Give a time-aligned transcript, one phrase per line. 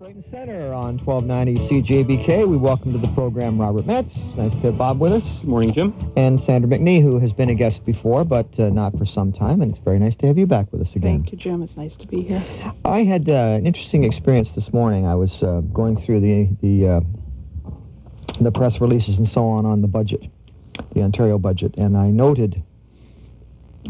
[0.00, 2.48] Creighton Center on 1290 CJBK.
[2.48, 4.10] We welcome to the program Robert Metz.
[4.34, 5.22] Nice to have Bob with us.
[5.40, 6.12] Good morning, Jim.
[6.16, 9.60] And Sandra McNee, who has been a guest before, but uh, not for some time.
[9.60, 11.18] And it's very nice to have you back with us again.
[11.18, 11.62] Thank you, Jim.
[11.62, 12.42] It's nice to be here.
[12.86, 15.06] I had uh, an interesting experience this morning.
[15.06, 17.00] I was uh, going through the the uh,
[18.40, 20.22] the press releases and so on on the budget,
[20.94, 22.62] the Ontario budget, and I noted.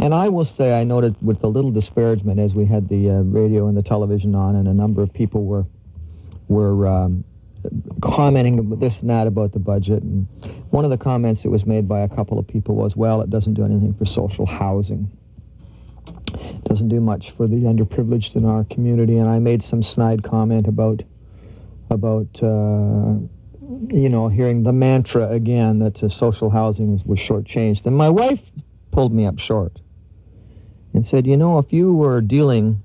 [0.01, 3.13] And I will say I noted with a little disparagement as we had the uh,
[3.23, 5.67] radio and the television on, and a number of people were
[6.51, 7.25] were um,
[8.03, 10.03] commenting this and that about the budget.
[10.03, 10.27] And
[10.71, 13.31] one of the comments that was made by a couple of people was, well, it
[13.31, 15.11] doesn't do anything for social housing.
[16.07, 19.17] It doesn't do much for the underprivileged in our community.
[19.17, 21.03] And I made some snide comment about,
[21.89, 23.15] about uh,
[23.89, 27.87] you know, hearing the mantra again that uh, social housing was, was shortchanged.
[27.87, 28.41] And my wife
[28.91, 29.79] pulled me up short
[30.95, 32.83] and said, you know, if you were dealing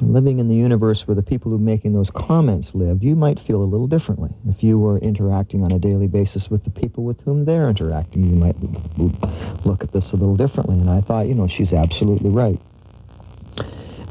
[0.00, 3.40] living in the universe where the people who are making those comments lived, you might
[3.40, 4.30] feel a little differently.
[4.48, 8.28] If you were interacting on a daily basis with the people with whom they're interacting,
[8.28, 8.56] you might
[9.64, 10.78] look at this a little differently.
[10.78, 12.60] And I thought, you know, she's absolutely right.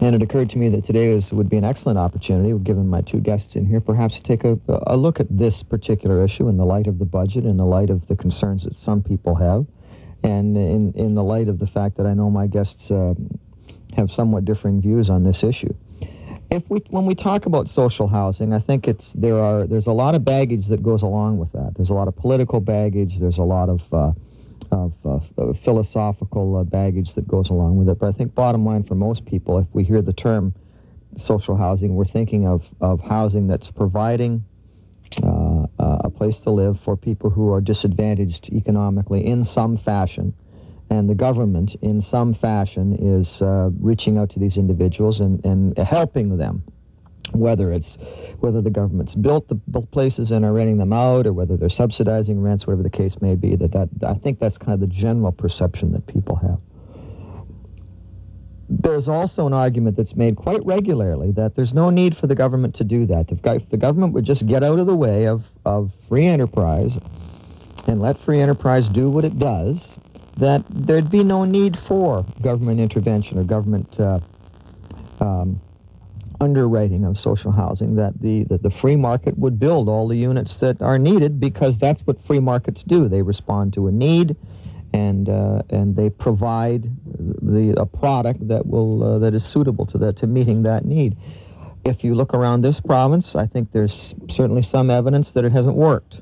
[0.02, 3.02] And it occurred to me that today is, would be an excellent opportunity, given my
[3.02, 6.58] two guests in here, perhaps to take a, a look at this particular issue in
[6.58, 9.66] the light of the budget, in the light of the concerns that some people have,
[10.22, 13.14] and in, in the light of the fact that I know my guests uh,
[13.96, 15.74] have somewhat differing views on this issue.
[16.52, 19.92] If we, when we talk about social housing, I think it's there are there's a
[19.92, 21.74] lot of baggage that goes along with that.
[21.76, 23.20] There's a lot of political baggage.
[23.20, 24.12] There's a lot of uh,
[24.72, 28.00] of uh, philosophical uh, baggage that goes along with it.
[28.00, 30.54] But I think bottom line for most people, if we hear the term
[31.24, 34.46] social housing, we're thinking of of housing that's providing
[35.24, 40.34] uh, a place to live for people who are disadvantaged economically in some fashion
[40.90, 45.78] and the government, in some fashion, is uh, reaching out to these individuals and, and
[45.78, 46.64] helping them.
[47.32, 47.98] Whether it's
[48.40, 52.40] whether the government's built the places and are renting them out, or whether they're subsidizing
[52.40, 55.32] rents, whatever the case may be, that, that I think that's kind of the general
[55.32, 56.60] perception that people have.
[58.70, 62.76] There's also an argument that's made quite regularly that there's no need for the government
[62.76, 63.26] to do that.
[63.30, 66.92] If the government would just get out of the way of, of free enterprise
[67.88, 69.84] and let free enterprise do what it does,
[70.38, 74.20] that there'd be no need for government intervention or government uh,
[75.22, 75.62] um,
[76.42, 80.58] underwriting of social housing, that the, that the free market would build all the units
[80.58, 83.08] that are needed because that's what free markets do.
[83.08, 84.36] They respond to a need
[84.94, 89.98] and, uh, and they provide the, a product that, will, uh, that is suitable to,
[90.00, 91.18] that, to meeting that need.
[91.86, 95.76] If you look around this province, I think there's certainly some evidence that it hasn't
[95.76, 96.22] worked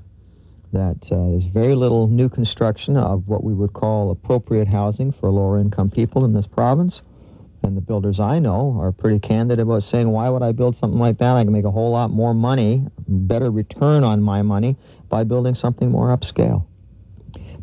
[0.73, 5.29] that uh, there's very little new construction of what we would call appropriate housing for
[5.29, 7.01] lower income people in this province.
[7.61, 10.99] And the builders I know are pretty candid about saying, why would I build something
[10.99, 11.37] like that?
[11.37, 14.75] I can make a whole lot more money, better return on my money
[15.07, 16.65] by building something more upscale.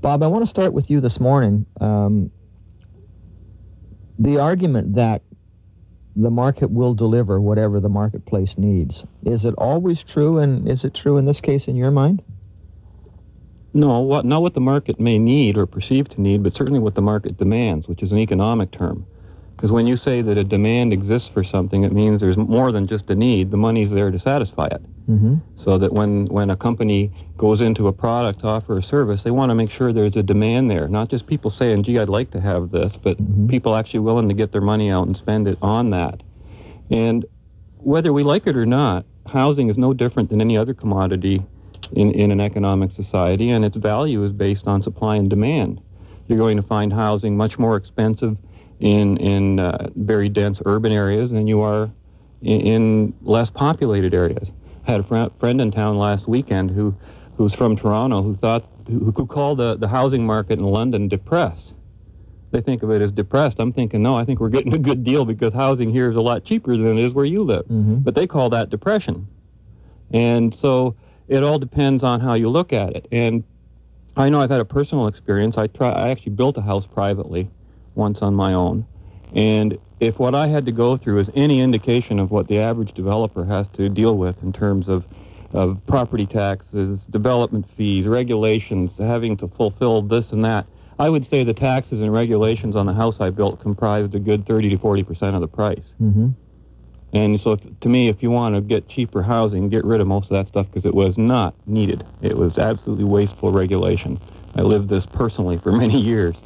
[0.01, 1.67] Bob, I want to start with you this morning.
[1.81, 2.31] Um,
[4.19, 5.23] the argument that
[6.17, 10.95] the market will deliver whatever the marketplace needs, is it always true, and is it
[10.95, 12.23] true in this case in your mind?
[13.73, 16.95] No, what, not what the market may need or perceive to need, but certainly what
[16.95, 19.07] the market demands, which is an economic term.
[19.55, 22.87] Because when you say that a demand exists for something, it means there's more than
[22.87, 23.51] just a need.
[23.51, 24.83] The money's there to satisfy it.
[25.07, 25.37] Mm-hmm.
[25.55, 29.51] So that when, when a company goes into a product offer a service, they want
[29.51, 30.89] to make sure there's a demand there.
[30.89, 33.49] Not just people saying, gee, I'd like to have this, but mm-hmm.
[33.49, 36.23] people actually willing to get their money out and spend it on that.
[36.91, 37.27] And
[37.77, 41.45] whether we like it or not, housing is no different than any other commodity
[41.93, 45.81] in, in an economic society, and its value is based on supply and demand.
[46.29, 48.37] You're going to find housing much more expensive
[48.79, 51.91] in, in uh, very dense urban areas than you are
[52.43, 54.49] in, in less populated areas.
[54.87, 56.95] I had a fr- friend in town last weekend who,
[57.37, 61.09] who was from Toronto who thought, who, who called the, the housing market in London
[61.09, 61.75] depressed.
[62.53, 63.57] They think of it as depressed.
[63.61, 66.21] I'm thinking, no, I think we're getting a good deal because housing here is a
[66.21, 67.65] lot cheaper than it is where you live.
[67.67, 67.99] Mm-hmm.
[67.99, 69.29] But they call that depression.
[70.13, 70.97] And so
[71.31, 73.07] it all depends on how you look at it.
[73.13, 73.45] And
[74.17, 75.57] I know I've had a personal experience.
[75.57, 75.91] I try.
[75.93, 77.49] I actually built a house privately
[77.95, 78.85] once on my own,
[79.35, 82.93] and if what I had to go through is any indication of what the average
[82.95, 85.05] developer has to deal with in terms of
[85.53, 90.65] of property taxes, development fees, regulations, having to fulfill this and that,
[90.99, 94.47] I would say the taxes and regulations on the house I built comprised a good
[94.47, 95.95] 30 to 40 percent of the price.
[96.01, 96.31] Mm-hmm.
[97.13, 100.07] And so, if, to me, if you want to get cheaper housing, get rid of
[100.07, 102.07] most of that stuff because it was not needed.
[102.23, 104.21] It was absolutely wasteful regulation.
[104.57, 106.37] I lived this personally for many years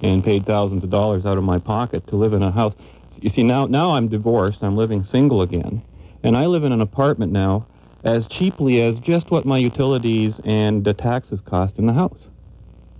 [0.00, 2.74] and paid thousands of dollars out of my pocket to live in a house.
[3.20, 4.62] You see, now, now I'm divorced.
[4.62, 5.82] I'm living single again.
[6.22, 7.66] And I live in an apartment now
[8.04, 12.26] as cheaply as just what my utilities and the taxes cost in the house.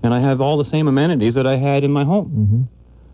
[0.02, 2.28] And I have all the same amenities that I had in my home.
[2.28, 2.62] hmm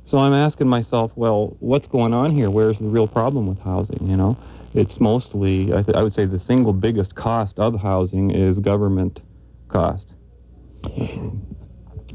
[0.09, 2.49] So I'm asking myself, well, what's going on here?
[2.51, 4.39] Where's the real problem with housing, you know?
[4.73, 9.21] It's mostly, I, th- I would say the single biggest cost of housing is government
[9.69, 10.07] cost.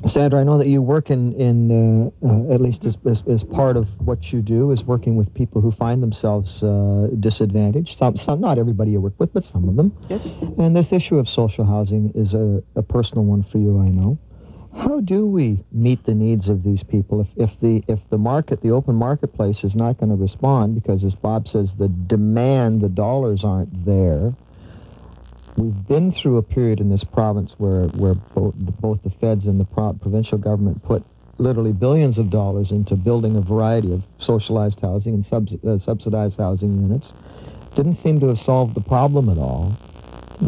[0.08, 3.44] Sandra, I know that you work in, in uh, uh, at least as, as, as
[3.44, 7.98] part of what you do is working with people who find themselves uh, disadvantaged.
[8.00, 9.96] Some, some, not everybody you work with, but some of them.
[10.10, 10.26] Yes.
[10.58, 14.18] And this issue of social housing is a, a personal one for you, I know.
[14.76, 18.62] How do we meet the needs of these people if, if the if the market,
[18.62, 22.90] the open marketplace, is not going to respond because, as Bob says, the demand, the
[22.90, 24.34] dollars aren't there.
[25.58, 29.60] We've been through a period in this province where where both both the feds and
[29.60, 31.04] the pro- provincial government put
[31.38, 36.38] literally billions of dollars into building a variety of socialized housing and subs- uh, subsidized
[36.38, 37.12] housing units.
[37.76, 39.76] Didn't seem to have solved the problem at all.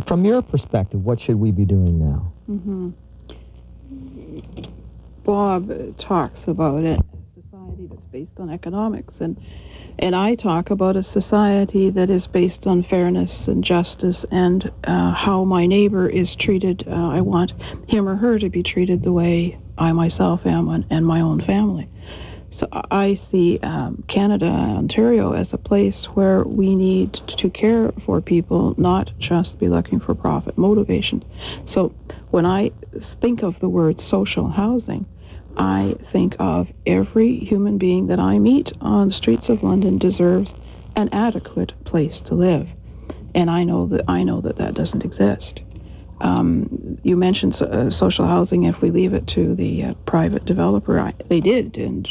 [0.07, 2.33] From your perspective, what should we be doing now?
[2.48, 2.89] hmm
[5.23, 9.39] Bob talks about it, a society that's based on economics, and
[9.97, 15.11] and I talk about a society that is based on fairness and justice and uh,
[15.13, 16.83] how my neighbor is treated.
[16.87, 17.53] Uh, I want
[17.87, 21.41] him or her to be treated the way I myself am and, and my own
[21.41, 21.89] family.
[22.51, 28.21] So I see um, Canada, Ontario, as a place where we need to care for
[28.21, 31.23] people, not just be looking for profit motivation.
[31.65, 31.93] So
[32.35, 32.69] when I
[33.21, 35.05] think of the word social housing,
[35.55, 40.51] I think of every human being that I meet on the streets of London deserves
[40.97, 42.67] an adequate place to live,
[43.33, 45.61] and I know that I know that that doesn't exist.
[46.19, 48.63] Um, you mentioned so, uh, social housing.
[48.63, 52.05] If we leave it to the uh, private developer, I, they did, and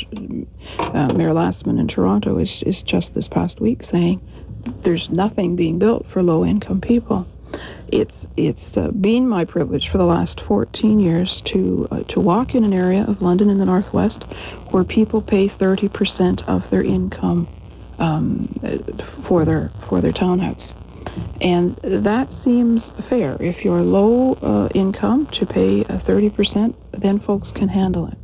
[0.79, 4.23] uh, Mayor Lastman in Toronto is is just this past week saying
[4.85, 7.27] there's nothing being built for low-income people
[7.89, 12.55] it's it's uh, been my privilege for the last 14 years to uh, to walk
[12.55, 14.25] in an area of London in the northwest
[14.71, 17.49] where people pay 30% of their income
[17.99, 18.49] um,
[19.29, 20.73] for their for their townhouse,
[21.41, 23.37] and that seems fair.
[23.41, 28.19] If you're low uh, income to pay 30%, then folks can handle it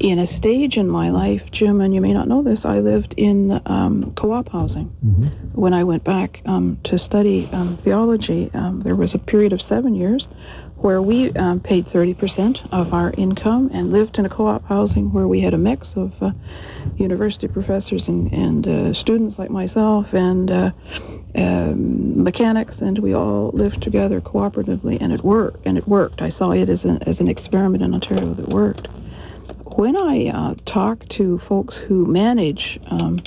[0.00, 3.12] in a stage in my life, Jim, and you may not know this, I lived
[3.18, 4.90] in um, co-op housing.
[5.04, 5.26] Mm-hmm.
[5.52, 9.60] When I went back um, to study um, theology, um, there was a period of
[9.60, 10.26] seven years
[10.76, 15.28] where we um, paid 30% of our income and lived in a co-op housing where
[15.28, 16.30] we had a mix of uh,
[16.96, 20.70] university professors and, and uh, students like myself and uh,
[21.34, 25.66] um, mechanics, and we all lived together cooperatively, and it worked.
[25.66, 26.22] And it worked.
[26.22, 28.88] I saw it as, a, as an experiment in Ontario that worked
[29.76, 33.22] when I uh, talk to folks who manage um,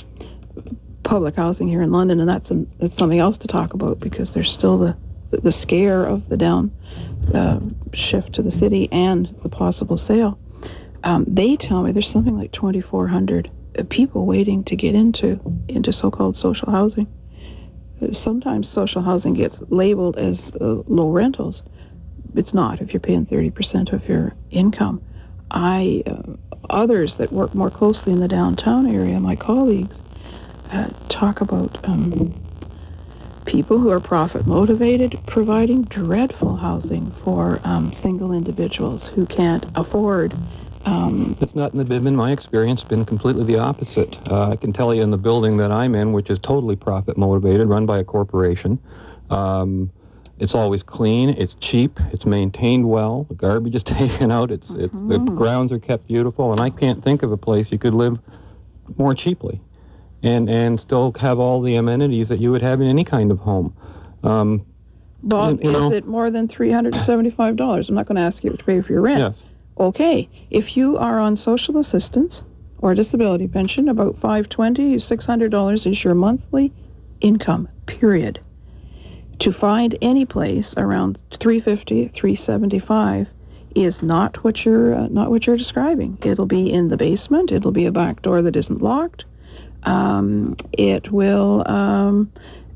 [1.02, 4.32] public housing here in London, and that's, a, that's something else to talk about because
[4.32, 4.96] there's still the,
[5.30, 6.74] the scare of the down
[7.32, 7.60] uh,
[7.92, 10.38] shift to the city and the possible sale.
[11.04, 13.50] Um, they tell me there's something like 2,400
[13.88, 17.06] people waiting to get into into so-called social housing.
[18.12, 21.62] Sometimes social housing gets labeled as uh, low rentals.
[22.34, 25.02] It's not if you're paying 30% of your income.
[25.50, 26.22] I, uh,
[26.70, 29.96] others that work more closely in the downtown area, my colleagues,
[30.72, 32.34] uh, talk about um,
[33.44, 40.34] people who are profit motivated providing dreadful housing for um, single individuals who can't afford.
[40.86, 44.16] Um, It's not, in the bid in my experience, been completely the opposite.
[44.30, 47.16] Uh, I can tell you in the building that I'm in, which is totally profit
[47.16, 48.78] motivated, run by a corporation,
[49.30, 49.90] um,
[50.38, 51.30] it's always clean.
[51.30, 51.98] It's cheap.
[52.12, 53.24] It's maintained well.
[53.28, 54.50] The garbage is taken out.
[54.50, 56.52] It's it's the grounds are kept beautiful.
[56.52, 58.18] And I can't think of a place you could live
[58.98, 59.60] more cheaply,
[60.22, 63.38] and and still have all the amenities that you would have in any kind of
[63.38, 63.74] home.
[64.22, 64.64] Um,
[65.22, 67.88] Bob, You know- is it more than $375?
[67.88, 69.18] I'm not going to ask you to pay for your rent.
[69.20, 69.36] yes.
[69.80, 72.42] Okay, if you are on social assistance
[72.78, 76.72] or disability pension, about 520 $600 is your monthly
[77.22, 78.38] income, period.
[79.40, 83.26] To find any place around 350 375
[83.74, 86.16] is not what you're uh, not what you're describing.
[86.22, 87.50] It'll be in the basement.
[87.52, 89.24] It'll be a back door that isn't locked.
[89.82, 92.32] Um, it will um,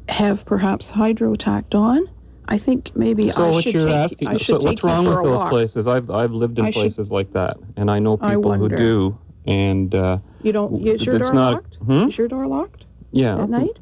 [0.09, 2.07] have perhaps hydro tacked on.
[2.49, 5.05] I think maybe So I what should you're take, asking, I should so what's wrong
[5.07, 5.51] with those walk.
[5.51, 5.87] places?
[5.87, 8.69] I've I've lived in I should- places like that, and I know I people who
[8.69, 9.19] do.
[9.47, 10.87] And uh, You don't.
[10.87, 11.77] Is your door not- locked?
[11.77, 12.09] Hmm?
[12.09, 13.43] Is your door locked yeah.
[13.43, 13.79] at night?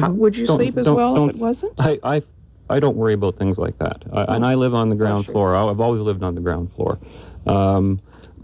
[0.00, 1.72] How, would you Don't- sleep as well if it wasn't?
[1.78, 2.22] I, I,
[2.70, 4.02] I don't worry about things like that.
[4.12, 5.32] I, and I live on the ground sure.
[5.32, 5.56] floor.
[5.56, 6.98] I- I've always lived on the ground floor.
[7.46, 8.00] Um,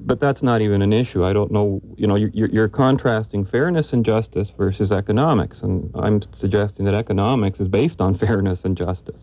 [0.07, 1.25] but that's not even an issue.
[1.25, 1.81] I don't know.
[1.97, 7.59] You know, you're, you're contrasting fairness and justice versus economics, and I'm suggesting that economics
[7.61, 9.21] is based on fairness and justice.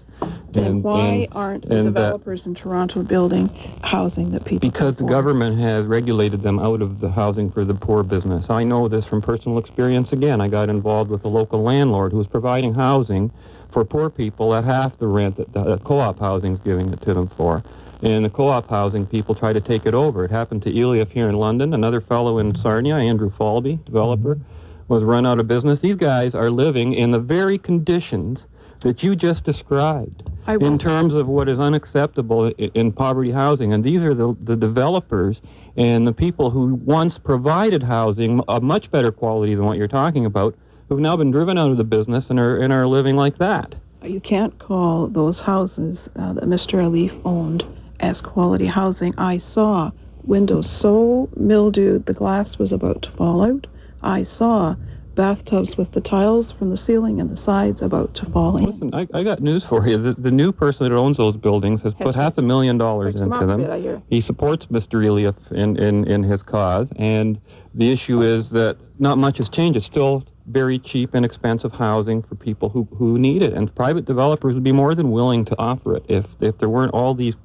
[0.53, 3.50] Then why and- aren't the and that- developers in Toronto building
[3.84, 7.74] housing that people Because the government has regulated them out of the housing for the
[7.74, 8.50] poor business.
[8.50, 10.12] I know this from personal experience.
[10.12, 13.31] Again, I got involved with a local landlord who was providing housing
[13.72, 17.13] for poor people at half the rent that the co-op housing is giving it to
[17.13, 17.63] them for.
[18.03, 20.25] And the co-op housing people try to take it over.
[20.25, 21.74] It happened to Eliaf here in London.
[21.74, 24.39] Another fellow in Sarnia, Andrew Falby, developer,
[24.88, 25.79] was run out of business.
[25.79, 28.46] These guys are living in the very conditions
[28.81, 33.73] that you just described I in terms of what is unacceptable in poverty housing.
[33.73, 35.41] And these are the, the developers
[35.77, 40.25] and the people who once provided housing of much better quality than what you're talking
[40.25, 40.55] about,
[40.89, 43.75] who've now been driven out of the business and are, and are living like that.
[44.03, 46.83] You can't call those houses uh, that Mr.
[46.83, 47.63] Alif owned
[48.00, 49.13] as quality housing.
[49.17, 49.91] I saw
[50.23, 53.67] windows so mildewed the glass was about to fall out.
[54.01, 54.75] I saw
[55.15, 58.65] bathtubs with the tiles from the ceiling and the sides about to fall in.
[58.65, 59.98] Listen, I, I got news for you.
[59.98, 63.15] The, the new person that owns those buildings has Has put half a million dollars
[63.15, 63.62] into them.
[63.62, 65.03] bit, He supports Mr.
[65.03, 67.39] Eliaf in, in, in his cause, and
[67.75, 69.77] the issue is that not much has changed.
[69.77, 74.06] It's still very cheap and expensive housing for people who, who need it, and private
[74.06, 77.36] developers would be more than willing to offer it if, if there weren't all these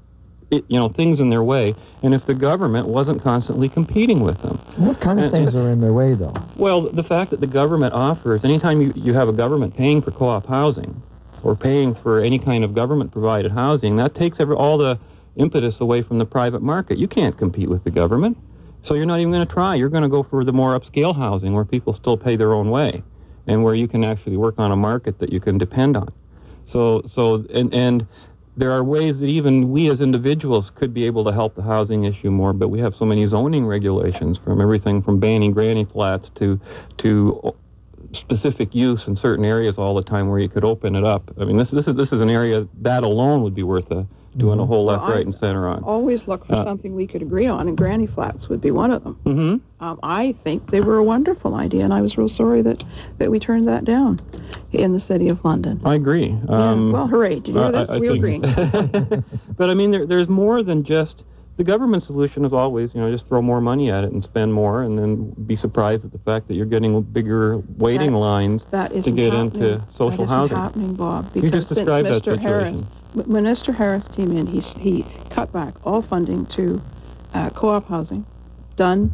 [0.50, 4.58] you know, things in their way, and if the government wasn't constantly competing with them.
[4.76, 6.34] What kind of And- things are in their way, though?
[6.56, 10.12] Well, the fact that the government offers, anytime you, you have a government paying for
[10.12, 11.02] co-op housing
[11.42, 14.98] or paying for any kind of government-provided housing, that takes every, all the
[15.36, 16.98] impetus away from the private market.
[16.98, 18.36] You can't compete with the government.
[18.84, 19.74] So you're not even going to try.
[19.74, 22.70] You're going to go for the more upscale housing where people still pay their own
[22.70, 23.02] way
[23.48, 26.12] and where you can actually work on a market that you can depend on.
[26.66, 28.06] So, so and, and
[28.56, 32.04] there are ways that even we as individuals could be able to help the housing
[32.04, 36.30] issue more, but we have so many zoning regulations from everything from banning granny flats
[36.36, 36.58] to
[36.98, 37.54] to
[38.14, 41.30] specific use in certain areas all the time where you could open it up.
[41.38, 44.06] I mean, this this is this is an area that alone would be worth a,
[44.36, 45.82] doing a whole left, Well, right, and center on.
[45.84, 48.90] Always look for Uh, something we could agree on, and granny flats would be one
[48.90, 49.16] of them.
[49.24, 49.84] Mm-hmm.
[49.84, 52.82] Um, I think they were a wonderful idea, and I was real sorry that,
[53.18, 54.20] that we turned that down
[54.72, 55.80] in the city of London.
[55.84, 56.36] I agree.
[56.48, 57.36] Yeah, Um, well, hooray!
[57.36, 57.90] Did you hear I- this?
[57.90, 58.40] I We're agreeing.
[59.56, 61.22] but I mean, there, there's more than just
[61.56, 64.52] the government solution is always, you know, just throw more money at it and spend
[64.52, 68.64] more, and then be surprised at the fact that you're getting bigger waiting That- lines.
[68.70, 69.62] That isn't get happening.
[69.62, 70.18] into social housing.
[70.18, 70.56] that isn't housing.
[70.56, 71.30] happening, Bob.
[71.34, 72.38] You Because just since described that Mr.
[72.38, 72.74] Harris, situation.
[72.74, 72.86] w-
[73.24, 73.74] when Mr.
[73.74, 76.80] Harris came in, he he cut back all funding to
[77.34, 78.24] uh, co-op housing.
[78.76, 79.12] Done.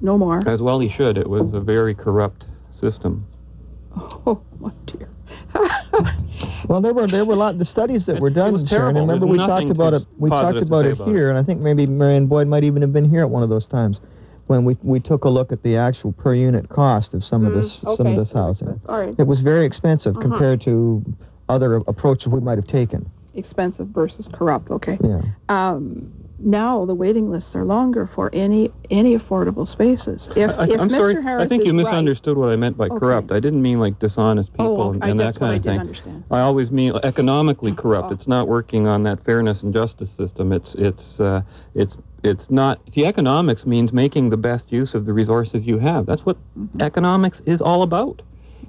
[0.00, 0.42] No more.
[0.48, 1.16] As well, he should.
[1.18, 2.46] It was a very corrupt
[2.80, 3.26] system.
[3.94, 5.08] Oh, my dear.
[6.68, 8.68] Well, there were there were a lot the studies that It's- were it done, was
[8.68, 8.96] Sharon.
[8.96, 10.06] and Remember There's we talked about it.
[10.16, 12.92] We talked about it about here, and I think maybe Marianne Boyd might even have
[12.92, 14.00] been here at one of those times
[14.46, 17.52] when we we took a look at the actual per unit cost of some of
[17.52, 18.80] this Mm, some of this housing.
[18.88, 19.14] All right.
[19.18, 20.22] It was very expensive Uh-huh.
[20.28, 21.04] compared to
[21.50, 23.08] other approaches we might have taken.
[23.34, 24.70] Expensive versus corrupt.
[24.70, 24.98] Okay.
[25.02, 25.22] Yeah.
[25.48, 26.12] Um,
[26.44, 30.28] now the waiting lists are longer for any any affordable spaces.
[30.36, 30.98] If, I, if am Mr.
[30.98, 31.22] sorry.
[31.22, 32.98] Harris I think you is right- misunderstood what I meant by Okay.
[32.98, 33.30] corrupt.
[33.32, 35.78] I didn't mean like dishonest people Oh, and, and that kind I of thing.
[35.80, 36.24] understand.
[36.30, 38.08] I always mean economically corrupt.
[38.10, 38.14] Oh.
[38.14, 40.52] It's not working on that fairness and justice system.
[40.52, 41.42] It's it's uh,
[41.74, 42.80] it's it's not.
[42.92, 46.06] The economics means making the best use of the resources you have.
[46.06, 46.82] That's what Mhm.
[46.82, 48.20] economics is all about.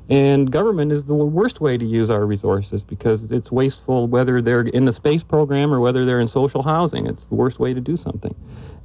[0.09, 4.61] And government is the worst way to use our resources because it's wasteful whether they're
[4.61, 7.07] in the space program or whether they're in social housing.
[7.07, 8.35] It's the worst way to do something.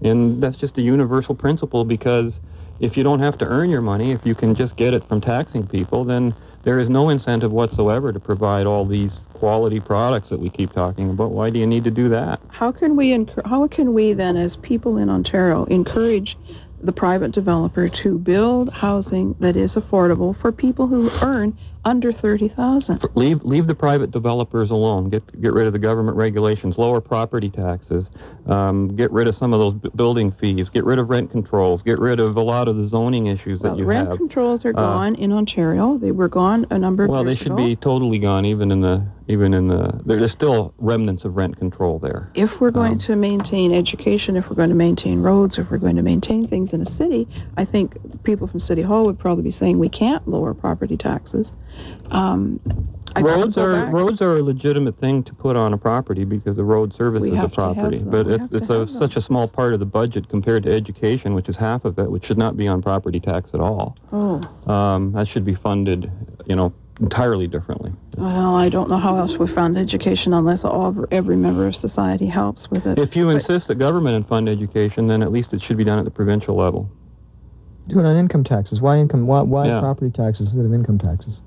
[0.02, 2.34] And that's just a universal principle because
[2.80, 5.20] if you don't have to earn your money, if you can just get it from
[5.20, 10.38] taxing people, then there is no incentive whatsoever to provide all these quality products that
[10.38, 11.30] we keep talking about.
[11.30, 12.40] Why do you need to do that?
[12.48, 16.36] How can we how can we then as people in Ontario encourage
[16.80, 23.04] the private developer to build housing that is affordable for people who earn under 30,000?
[23.14, 25.08] Leave leave the private developers alone.
[25.08, 26.78] Get get rid of the government regulations.
[26.78, 28.06] Lower property taxes.
[28.48, 30.70] Um, get rid of some of those b- building fees.
[30.70, 31.82] Get rid of rent controls.
[31.82, 34.18] Get rid of a lot of the zoning issues Well, that you rent have.
[34.18, 35.98] Rent controls are Uh, gone in Ontario.
[35.98, 37.12] They were gone a number of years ago.
[37.12, 37.56] Well, they should ago.
[37.56, 38.44] be totally gone.
[38.46, 42.30] Even in the even in the there's still remnants of rent control there.
[42.34, 45.76] If we're going Um, to maintain education, if we're going to maintain roads, if we're
[45.76, 47.28] going to maintain things in a city,
[47.58, 51.52] I think people from City Hall would probably be saying we can't lower property taxes.
[52.10, 52.58] Um,
[53.16, 53.92] I gotta roads are back.
[53.92, 57.28] roads are a legitimate thing to put on a property because the road service We
[57.30, 57.98] is a have to have property.
[57.98, 61.34] But We it's it's a, such a small part of the budget compared to education,
[61.34, 63.96] which is half of it, which should not be on property tax at all.
[64.12, 66.10] Oh, Um, that should be funded,
[66.46, 67.92] you know, entirely differently.
[68.16, 72.26] Well, I don't know how else we fund education unless all every member of society
[72.26, 72.98] helps with it.
[72.98, 76.04] If you insist that government fund education, then at least it should be done at
[76.04, 76.90] the provincial level.
[77.86, 78.80] Do it on income taxes.
[78.80, 79.26] Why income?
[79.26, 79.80] Why, why Yeah.
[79.80, 81.40] property taxes instead of income taxes?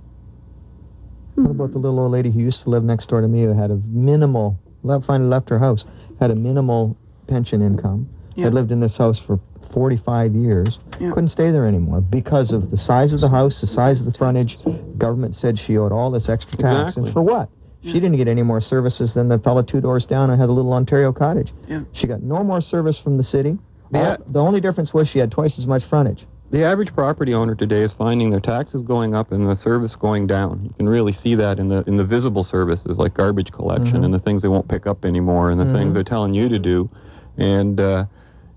[1.35, 3.53] What about the little old lady who used to live next door to me who
[3.53, 5.85] had a minimal, left, finally left her house,
[6.19, 6.95] had a minimal
[7.27, 8.45] pension income, Yeah.
[8.45, 9.39] had lived in this house for
[9.71, 11.11] 45 years, Yeah.
[11.11, 14.11] couldn't stay there anymore because of the size of the house, the size of the
[14.11, 14.59] frontage.
[14.97, 16.81] Government said she owed all this extra tax.
[16.89, 17.03] Exactly.
[17.05, 17.49] And for what?
[17.83, 20.51] She didn't get any more services than the fellow two doors down who had a
[20.51, 21.51] little Ontario cottage.
[21.67, 21.81] Yeah.
[21.93, 23.57] She got no more service from the city.
[23.91, 24.11] Yeah.
[24.11, 26.27] All- the only difference was she had twice as much frontage.
[26.51, 30.27] The average property owner today is finding their taxes going up and the service going
[30.27, 30.59] down.
[30.65, 34.05] You can really see that in the in the visible services like garbage collection Mhm.
[34.05, 35.71] and the things they won't pick up anymore and the Mhm.
[35.73, 36.89] things they're telling you to do.
[37.37, 38.05] And uh,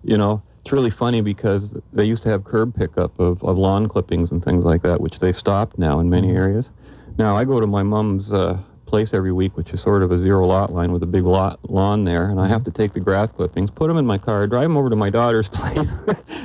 [0.03, 3.87] you know, it's really funny because they used to have curb pickup of, of lawn
[3.89, 6.71] clippings and things like that, which they've stopped now in many areas.
[7.17, 8.59] Now I go to my mom's uh,
[8.95, 11.59] place every week, which is sort of a zero lot line with a big lot
[11.69, 14.47] lawn there, and I have to take the grass clippings, put them in my car,
[14.47, 15.89] drive them over to my daughter's place,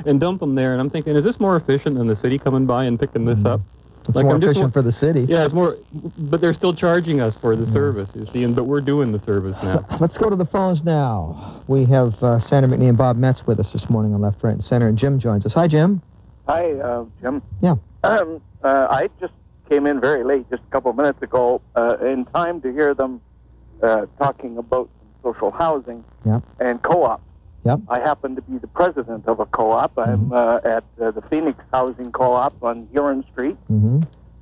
[0.08, 0.72] and dump them there.
[0.72, 3.46] And I'm thinking, is this more efficient than the city coming by and picking this
[3.46, 3.62] up?
[4.08, 5.27] It's Like, more I'm just efficient wa- for the city.
[5.29, 5.77] Yeah, it's more,
[6.18, 9.24] but they're still charging us for the service, you see, and but we're doing the
[9.25, 9.86] service now.
[10.00, 11.62] Let's go to the phones now.
[11.68, 14.56] We have uh, Sandra McNee and Bob Metz with us this morning on Left, Right,
[14.56, 15.53] and Center, and Jim joins us.
[15.53, 16.01] Hi, Jim.
[16.48, 17.44] Hi, uh, Jim.
[17.62, 17.75] Yeah.
[18.03, 19.34] Um, uh, I just
[19.69, 22.93] came in very late, just a couple of minutes ago, uh, in time to hear
[22.93, 23.21] them
[23.81, 24.89] uh, talking about
[25.23, 26.43] social housing Yep.
[26.59, 27.23] and co-ops.
[27.65, 27.79] Yep.
[27.88, 29.97] I happen to be the president of a co-op.
[29.97, 33.57] I'm uh, at uh, the Phoenix Housing Co-op on Huron Street.
[33.71, 33.99] Mm-hmm.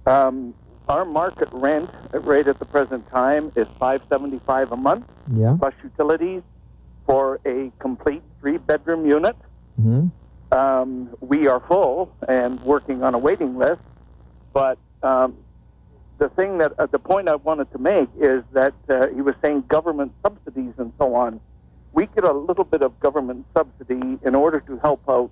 [0.10, 0.54] Um,
[0.88, 5.06] our market rent rate at the present time is five seventy-five a month
[5.36, 5.58] Yeah.
[5.60, 6.42] plus utilities
[7.06, 9.36] for a complete three-bedroom unit.
[9.82, 10.08] Mm-hmm.
[10.58, 13.82] um, we are full and working on a waiting list.
[14.54, 15.36] But um,
[16.18, 19.36] the thing that uh, the point I wanted to make is that uh, he was
[19.42, 21.40] saying government subsidies and so on.
[21.94, 25.32] We get a little bit of government subsidy in order to help out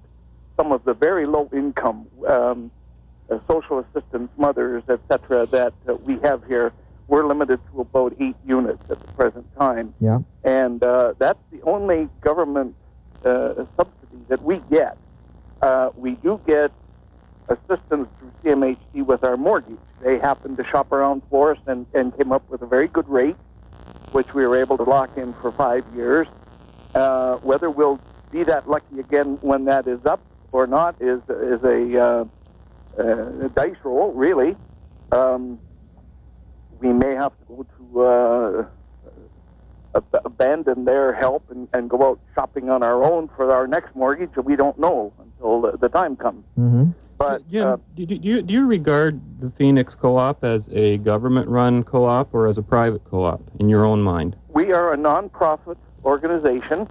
[0.57, 2.71] some of the very low income um,
[3.29, 6.71] uh, social assistance mothers, etc., that uh, we have here.
[7.07, 10.19] We're limited to about eight units at the present time Yeah.
[10.43, 12.75] and uh, that's the only government
[13.23, 14.97] uh, subsidy that we get.
[15.61, 16.71] Uh, we do get
[17.47, 19.77] assistance through CMHC with our mortgage.
[20.01, 23.07] They happened to shop around for us and, and came up with a very good
[23.07, 23.35] rate,
[24.11, 26.27] which we were able to lock in for five years.
[26.93, 27.99] Uh, whether we'll
[28.31, 32.25] be that lucky again when that is up or not is is a uh,
[32.97, 34.55] uh, dice roll, really.
[35.11, 35.59] Um,
[36.79, 38.65] we may have to go to uh,
[39.95, 43.95] ab- abandon their help and, and go out shopping on our own for our next
[43.95, 44.31] mortgage.
[44.43, 46.45] We don't know until the, the time comes.
[46.57, 46.91] Mm-hmm.
[47.17, 51.83] But Jim, uh, do, do, you, do you regard the Phoenix Co-op as a government-run
[51.83, 54.35] co-op or as a private co-op in your own mind?
[54.55, 56.87] we are a non-profit organization.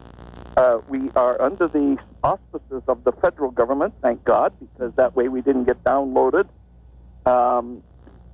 [0.57, 5.29] Uh, we are under the auspices of the federal government, thank God, because that way
[5.29, 6.47] we didn't get downloaded.
[7.27, 7.83] Um,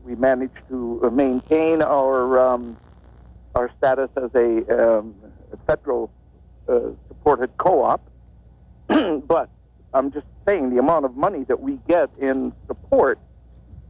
[0.02, 2.76] we managed to uh, maintain our um,
[3.54, 5.14] our status as a um,
[5.66, 6.10] federal
[6.68, 8.00] uh, supported co-op.
[9.26, 9.48] but
[9.92, 13.18] I'm just saying the amount of money that we get in support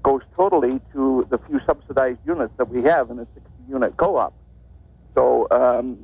[0.02, 4.32] goes totally to the few subsidized units that we have in a 60-unit co-op.
[5.14, 5.98] So, um,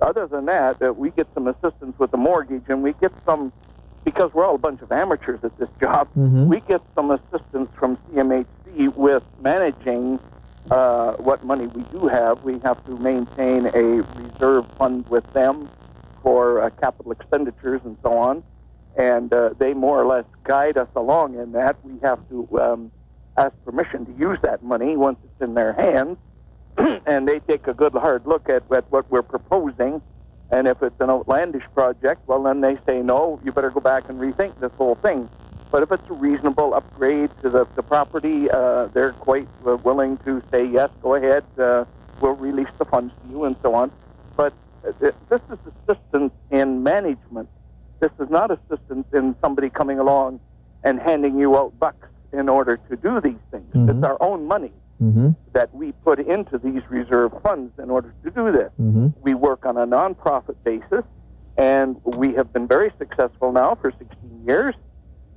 [0.00, 3.52] other than that, uh, we get some assistance with the mortgage, and we get some
[4.02, 6.08] because we're all a bunch of amateurs at this job.
[6.16, 6.46] Mhm.
[6.46, 10.18] We get some assistance from CMHC with managing
[10.70, 12.42] uh, what money we do have.
[12.42, 15.68] We have to maintain a reserve fund with them
[16.22, 18.42] for uh, capital expenditures and so on,
[18.96, 21.76] and uh, they more or less guide us along in that.
[21.84, 22.92] We have to um,
[23.36, 26.18] ask permission to use that money once it's in their hands,
[27.06, 30.02] and they take a good hard look at, at what we're proposing.
[30.50, 34.08] And if it's an outlandish project, well, then they say, no, you better go back
[34.08, 35.28] and rethink this whole thing.
[35.70, 40.18] But if it's a reasonable upgrade to the, the property, uh, they're quite uh, willing
[40.24, 41.84] to say, yes, go ahead, uh,
[42.20, 43.92] we'll release the funds to you, and so on.
[44.36, 44.52] But
[44.86, 47.48] uh, th- this is assistance in management.
[48.00, 50.40] This is not assistance in somebody coming along
[50.82, 53.72] and handing you out bucks in order to do these things.
[53.74, 53.90] Mhm.
[53.90, 55.30] It's our own money Mm-hmm.
[55.54, 58.70] that we put into these reserve funds in order to do this.
[58.78, 59.06] Mm-hmm.
[59.22, 61.04] We work on a nonprofit basis,
[61.56, 64.74] and we have been very successful now for 16 years.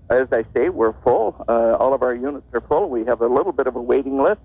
[0.09, 1.45] As I say, we're full.
[1.47, 2.89] Uh, all of our units are full.
[2.89, 4.41] We have a little bit of a waiting list,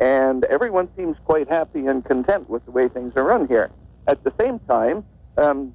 [0.00, 3.70] and everyone seems quite happy and content with the way things are run here.
[4.08, 5.04] At the same time,
[5.38, 5.72] um,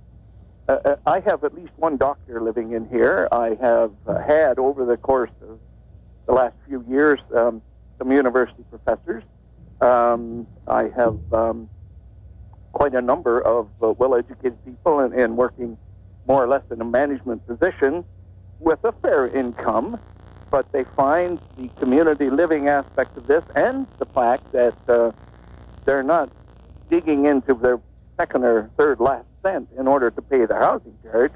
[0.67, 3.27] uh, uh, I have at least one doctor living in here.
[3.31, 5.59] I have uh, had over the course of
[6.25, 7.61] the last few years um,
[7.97, 9.23] some university professors.
[9.81, 11.69] Um, I have um,
[12.71, 15.77] quite a number of uh, well-educated people and, and working
[16.27, 18.03] more or less in a management position
[18.59, 19.99] with a fair income,
[20.49, 25.11] but they find the community living aspect of this and the fact that uh,
[25.85, 26.29] they're not
[26.89, 27.79] digging into their
[28.17, 31.31] second or third last cent in order to pay their housing charge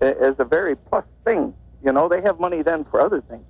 [0.00, 1.54] is a very plus thing.
[1.82, 3.44] You know, they have money then for other things.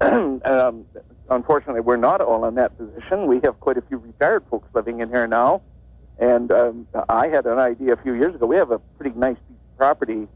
[0.44, 0.84] um,
[1.30, 3.26] unfortunately, we're not all in that position.
[3.26, 5.62] We have quite a few retired folks living in here now.
[6.18, 8.46] And um, I had an idea a few years ago.
[8.46, 10.28] We have a pretty nice piece of property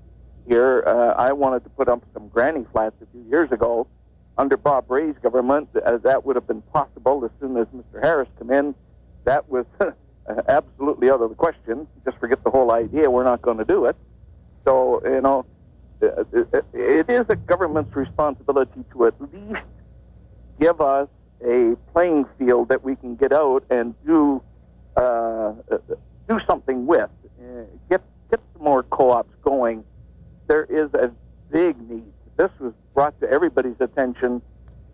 [0.48, 0.82] here.
[0.86, 3.86] Uh, I wanted to put up some granny flats a few years ago.
[4.38, 8.02] Under Bob Rae's government, uh, that would have been possible as soon as Mr.
[8.02, 8.74] Harris came in.
[9.24, 9.64] That was
[10.48, 11.86] absolutely out of the question.
[12.04, 13.10] Just forget the whole idea.
[13.10, 13.96] We're not going to do it.
[14.64, 15.46] So, you know,
[16.02, 19.62] uh, uh, it is a government's responsibility to at least
[20.60, 21.08] give us
[21.44, 24.42] a playing field that we can get out and do
[24.96, 25.52] uh,
[26.28, 27.10] do something with.
[27.40, 29.84] Uh, get get some more co-ops going.
[30.48, 31.12] There is a
[31.50, 32.12] big need.
[32.36, 34.42] This was brought to everybody's attention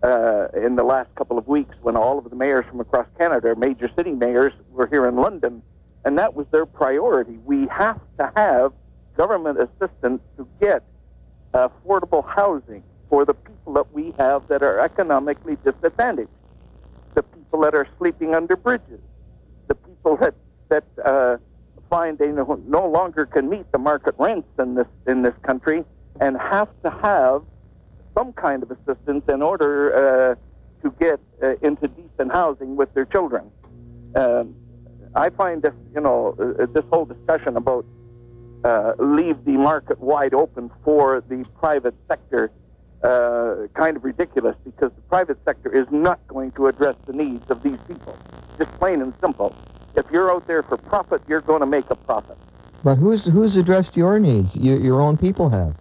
[0.02, 3.54] uh, in the last couple of weeks when all of the mayors from across Canada,
[3.56, 5.62] major city mayors, were here in London,
[6.04, 7.38] and that was their priority.
[7.44, 8.72] We have to have
[9.16, 10.82] government assistance to get
[11.54, 16.30] affordable housing for the people that we have that are economically disadvantaged,
[17.14, 19.00] the people that are sleeping under bridges,
[19.68, 20.34] the people that
[20.70, 21.36] that uh,
[21.90, 25.84] find they no, no longer can meet the market rents in this in this country
[26.20, 27.42] and have to have
[28.16, 30.34] some kind of assistance in order uh,
[30.82, 33.50] to get uh, into decent housing with their children.
[34.14, 34.54] Um,
[35.14, 37.84] I find this, you know, uh, this whole discussion about
[38.64, 42.50] uh, leave the market wide open for the private sector
[43.02, 47.50] uh, kind of ridiculous because the private sector is not going to address the needs
[47.50, 48.16] of these people.
[48.58, 49.54] Just plain and simple.
[49.96, 52.38] If you're out there for profit, you're going to make a profit.
[52.84, 54.54] But who's who's addressed your needs?
[54.54, 55.74] You, your own people have.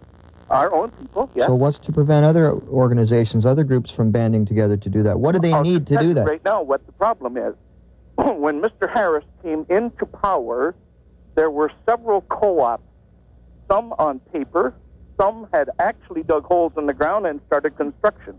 [0.52, 1.48] Our own people, yes.
[1.48, 5.18] So what's to prevent other organizations, other groups from banding together to do that?
[5.18, 6.26] What do they I'll need to do that?
[6.26, 7.54] Right now, what the problem is,
[8.16, 8.92] when Mr.
[8.92, 10.74] Harris came into power,
[11.36, 12.82] there were several co-ops,
[13.66, 14.74] some on paper,
[15.18, 18.38] some had actually dug holes in the ground and started construction.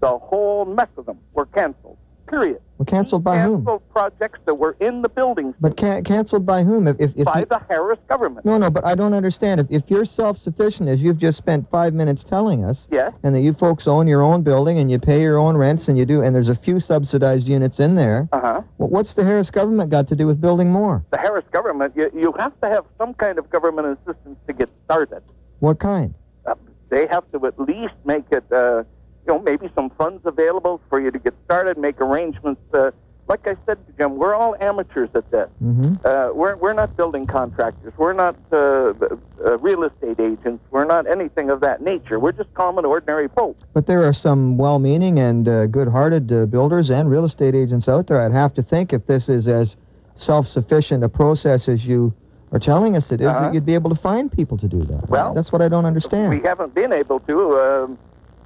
[0.00, 1.98] The whole mess of them were canceled.
[2.30, 2.60] Period.
[2.78, 3.80] Well, canceled by canceled whom?
[3.92, 6.86] projects that were in the buildings But can, canceled by whom?
[6.86, 8.46] If, if, if by you- the Harris government.
[8.46, 9.60] no, no, but I don't understand.
[9.60, 13.12] If, if you're self-sufficient, as you've just spent five minutes telling us, Yes.
[13.24, 15.98] and that you folks own your own building and you pay your own rents and
[15.98, 18.62] you do, and there's a few subsidized units in there, Uh-huh.
[18.78, 21.04] well, what's the Harris government got to do with building more?
[21.10, 24.70] The Harris government, you, you have to have some kind of government assistance to get
[24.84, 25.22] started.
[25.58, 26.14] What kind?
[26.46, 26.54] Uh,
[26.90, 28.84] they have to at least make it, uh,
[29.26, 32.60] you know, maybe some funds available for you to get started, make arrangements.
[32.72, 32.90] Uh,
[33.28, 35.48] like I said to Jim, we're all amateurs at this.
[35.62, 35.94] Mm-hmm.
[36.04, 37.92] Uh, we're, we're not building contractors.
[37.96, 40.64] We're not uh, uh, real estate agents.
[40.72, 42.18] We're not anything of that nature.
[42.18, 43.56] We're just common, ordinary folk.
[43.72, 48.08] But there are some well-meaning and uh, good-hearted uh, builders and real estate agents out
[48.08, 48.20] there.
[48.20, 49.76] I'd have to think if this is as
[50.16, 52.12] self-sufficient a process as you
[52.52, 53.42] are telling us it is, Uh-huh.
[53.42, 55.08] that you'd be able to find people to do that.
[55.08, 56.30] Well, that's what I don't understand.
[56.30, 57.96] We haven't been able to.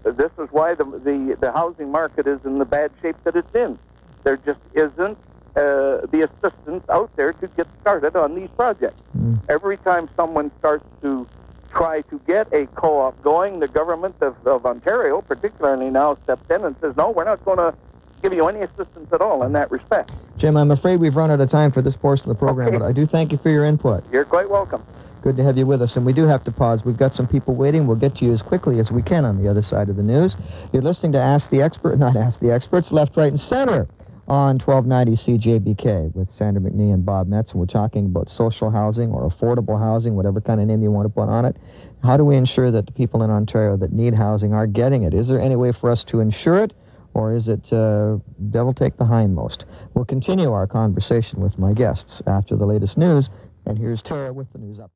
[0.05, 3.55] This is why the, the, the housing market is in the bad shape that it's
[3.55, 3.79] in.
[4.23, 5.19] There just isn't
[5.57, 9.01] uh, the assistance out there to get started on these projects.
[9.17, 9.38] Mm.
[9.49, 11.27] Every time someone starts to
[11.71, 16.64] try to get a co-op going, the government of, of Ontario, particularly now, steps in
[16.64, 17.75] and says, no, we're not going to
[18.23, 20.12] give you any assistance at all in that respect.
[20.37, 22.79] Jim, I'm afraid we've run out of time for this portion of the program, Okay.
[22.79, 24.05] but I do thank you for your input.
[24.12, 24.83] You're quite welcome.
[25.24, 25.96] Good to have you with us.
[25.96, 26.84] And we do have to pause.
[26.84, 27.87] We've got some people waiting.
[27.87, 30.02] We'll get to you as quickly as we can on the other side of the
[30.02, 30.37] news.
[30.70, 33.88] You're listening to Ask the Expert, not Ask the Experts, left, right, and center
[34.28, 37.52] on 1290 CJBK with Sandra McNee and Bob Metz.
[37.52, 41.06] And we're talking about social housing or affordable housing, whatever kind of name you want
[41.06, 41.56] to put on it.
[42.02, 45.14] How do we ensure that the people in Ontario that need housing are getting it?
[45.14, 46.74] Is there any way for us to ensure it?
[47.14, 48.18] Or is it uh,
[48.50, 49.64] devil take the hindmost?
[49.94, 53.30] We'll continue our conversation with my guests after the latest news.
[53.64, 54.90] And here's Tara with the news up.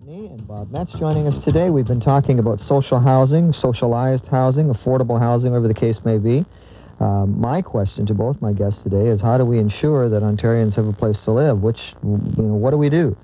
[0.00, 1.68] McNee and Bob Metz joining us today.
[1.68, 6.46] We've been talking about social housing, socialized housing, affordable housing, whatever the case may be.
[7.00, 10.74] Um, my question to both my guests today is how do we ensure that Ontarians
[10.76, 11.60] have a place to live?
[11.60, 13.14] Which, you know, what do we do?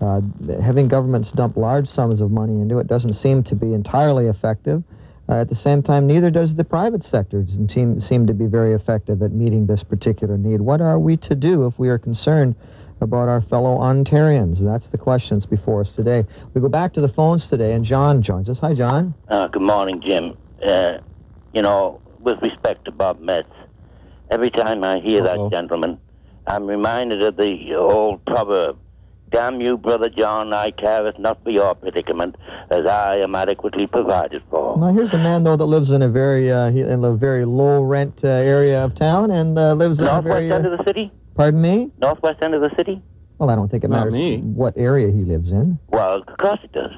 [0.00, 0.22] Uh,
[0.62, 4.82] having governments dump large sums of money into it doesn't seem to be entirely effective.
[5.28, 8.72] Uh, at the same time, neither does the private sector seem, seem to be very
[8.72, 10.62] effective at meeting this particular need.
[10.62, 12.54] What are we to do if we are concerned
[13.02, 14.62] about our fellow Ontarians?
[14.64, 16.24] That's the questions before us today.
[16.54, 18.58] We go back to the phones today, and John joins us.
[18.60, 19.14] Hi, John.
[19.28, 20.36] Uh, good morning, Jim.
[20.64, 20.98] Uh,
[21.52, 23.48] you know, with respect to Bob Metz,
[24.30, 25.50] Every time I hear Uh-oh.
[25.50, 25.98] that, gentleman,
[26.46, 28.78] I'm reminded of the old proverb.
[29.30, 32.36] Damn you, Brother John, I careth not for your predicament,
[32.70, 34.74] as I am adequately provided for.
[34.78, 37.82] Well, here's a man though that lives in a very uh, in a very low
[37.82, 40.84] rent uh, area of town and uh, lives in a Northwest end Uh, of the
[40.84, 41.12] city?
[41.34, 41.90] Pardon me.
[42.00, 43.02] Northwest end of the city?
[43.38, 44.38] Well, I don't think it Not matters me.
[44.38, 45.78] what area he lives in.
[45.88, 46.92] Well, of course it does.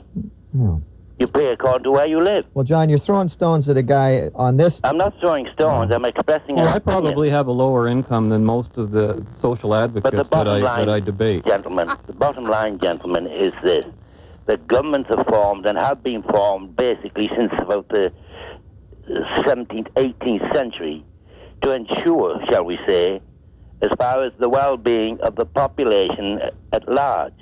[0.52, 0.82] No.
[1.18, 2.44] You pay according to where you live.
[2.54, 4.80] Well, John, you're throwing stones at a guy on this.
[4.82, 5.92] I'm not throwing stones.
[5.92, 7.02] I'm expressing Well, an I opinion.
[7.04, 10.86] probably have a lower income than most of the social advocates that bottom I line-
[10.86, 11.46] that I debate.
[11.46, 13.86] Gentlemen, the bottom line, gentlemen, is this.
[14.46, 18.12] That governments have formed and have been formed basically since about the
[19.08, 21.04] 17th, 18th century
[21.62, 23.22] to ensure, shall we say,
[23.84, 26.40] as far as the well-being of the population
[26.72, 27.34] at large.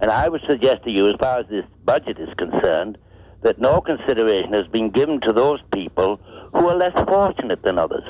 [0.00, 2.98] And I would suggest to you, as far as this budget is concerned,
[3.42, 6.20] that no consideration has been given to those people
[6.52, 8.04] who are less fortunate than others.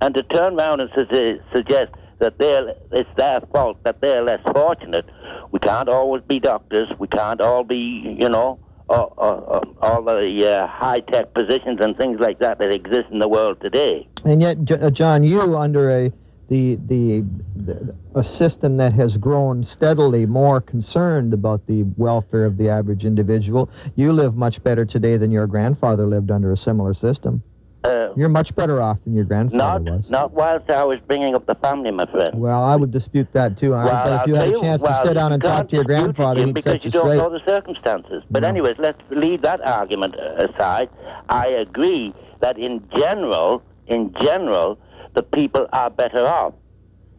[0.00, 4.40] And to turn around and su- suggest that they're, it's their fault that they're less
[4.52, 5.06] fortunate,
[5.52, 6.88] we can't always be doctors.
[6.98, 8.58] We can't all be, you know,
[8.88, 13.28] all, all, all the uh, high-tech positions and things like that that exist in the
[13.28, 14.08] world today.
[14.24, 16.12] And yet, John, you under a
[16.48, 17.24] the, the
[17.56, 23.04] the a system that has grown steadily more concerned about the welfare of the average
[23.04, 23.68] individual.
[23.96, 27.42] You live much better today than your grandfather lived under a similar system.
[27.84, 30.10] Uh, You're much better off than your grandfather not, was.
[30.10, 32.38] not whilst I was bringing up the family, my friend.
[32.40, 33.72] Well, I would dispute that too.
[33.72, 35.68] I Well, if I'll you had a you- chance well, to sit down and talk
[35.68, 37.18] to your grandfather, he'd because you you don't straight.
[37.18, 38.24] know the circumstances.
[38.30, 38.48] But No.
[38.48, 40.88] anyways, let's leave that argument aside.
[41.28, 44.76] I agree that in general, in general,
[45.14, 46.54] the people are better off.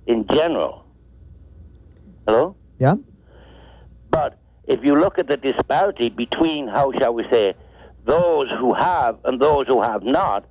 [0.08, 0.86] In general.
[2.26, 2.56] Hello?
[2.80, 2.96] Yeah.
[4.10, 7.54] But if you look at the disparity between, how shall we say,
[8.06, 10.46] those who have and those who have not,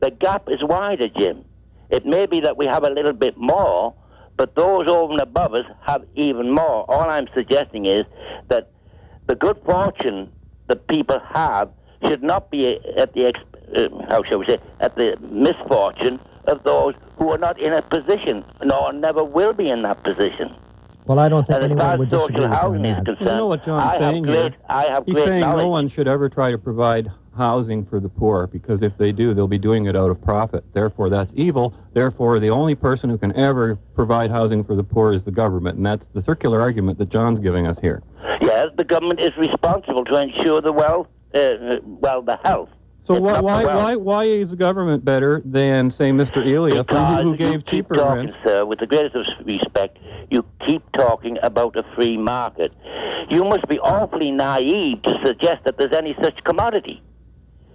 [0.00, 1.44] the gap is wider, Jim.
[1.90, 3.94] It may be that we have a little bit more,
[4.36, 6.90] but those over and above us have even more.
[6.90, 8.04] All I'm suggesting is
[8.48, 8.70] that
[9.26, 10.30] the good fortune
[10.66, 11.70] that people have
[12.06, 13.32] should not be at the,
[13.76, 17.82] uh, how shall we say, at the misfortune of those who are not in a
[17.82, 20.54] position, nor never will be in that position.
[21.06, 22.96] Well, I don't think And as anyone would disagree social with you on housing is
[22.96, 23.04] that.
[23.04, 24.54] concerned, You know what John's I have saying great, here?
[24.68, 25.62] I have He's great saying knowledge.
[25.64, 29.34] no one should ever try to provide housing for the poor because if they do,
[29.34, 30.64] they'll be doing it out of profit.
[30.72, 31.74] Therefore, that's evil.
[31.92, 35.76] Therefore, the only person who can ever provide housing for the poor is the government,
[35.76, 38.02] and that's the circular argument that John's giving us here.
[38.40, 42.70] Yes, the government is responsible to ensure the wealth, uh, uh, well, the health.
[43.06, 46.38] So why why why why is the government better than say Mr.
[46.38, 48.36] Elia, who, who gave cheaper talking, rent?
[48.42, 49.98] sir, with the greatest of respect,
[50.30, 52.72] you keep talking about a free market.
[53.28, 57.02] You must be awfully naive to suggest that there's any such commodity.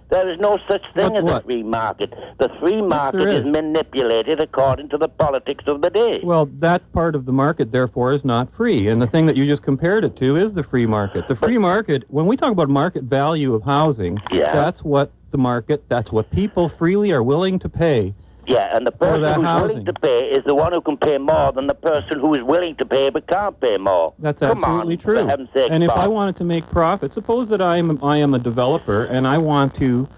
[0.08, 2.12] There is no such thing as a free market.
[2.38, 3.52] The free market there is is.
[3.52, 6.18] manipulated according to the politics of the day.
[6.24, 8.88] Well, that part of the market, therefore, is not free.
[8.88, 11.28] And the thing that you just compared it to is the free market.
[11.28, 14.52] The free market, when we talk about market value of housing, Yeah.
[14.52, 18.14] that's what the market, that's what people freely are willing to pay.
[18.46, 19.68] Yeah, and the person who's housing.
[19.68, 22.42] willing to pay is the one who can pay more than the person who is
[22.42, 24.14] willing to pay but can't pay more.
[24.18, 25.22] That's Come absolutely on, true.
[25.22, 28.16] For heaven's sake, and if I wanted to make profit, suppose that I am I
[28.16, 30.08] am a developer and I want to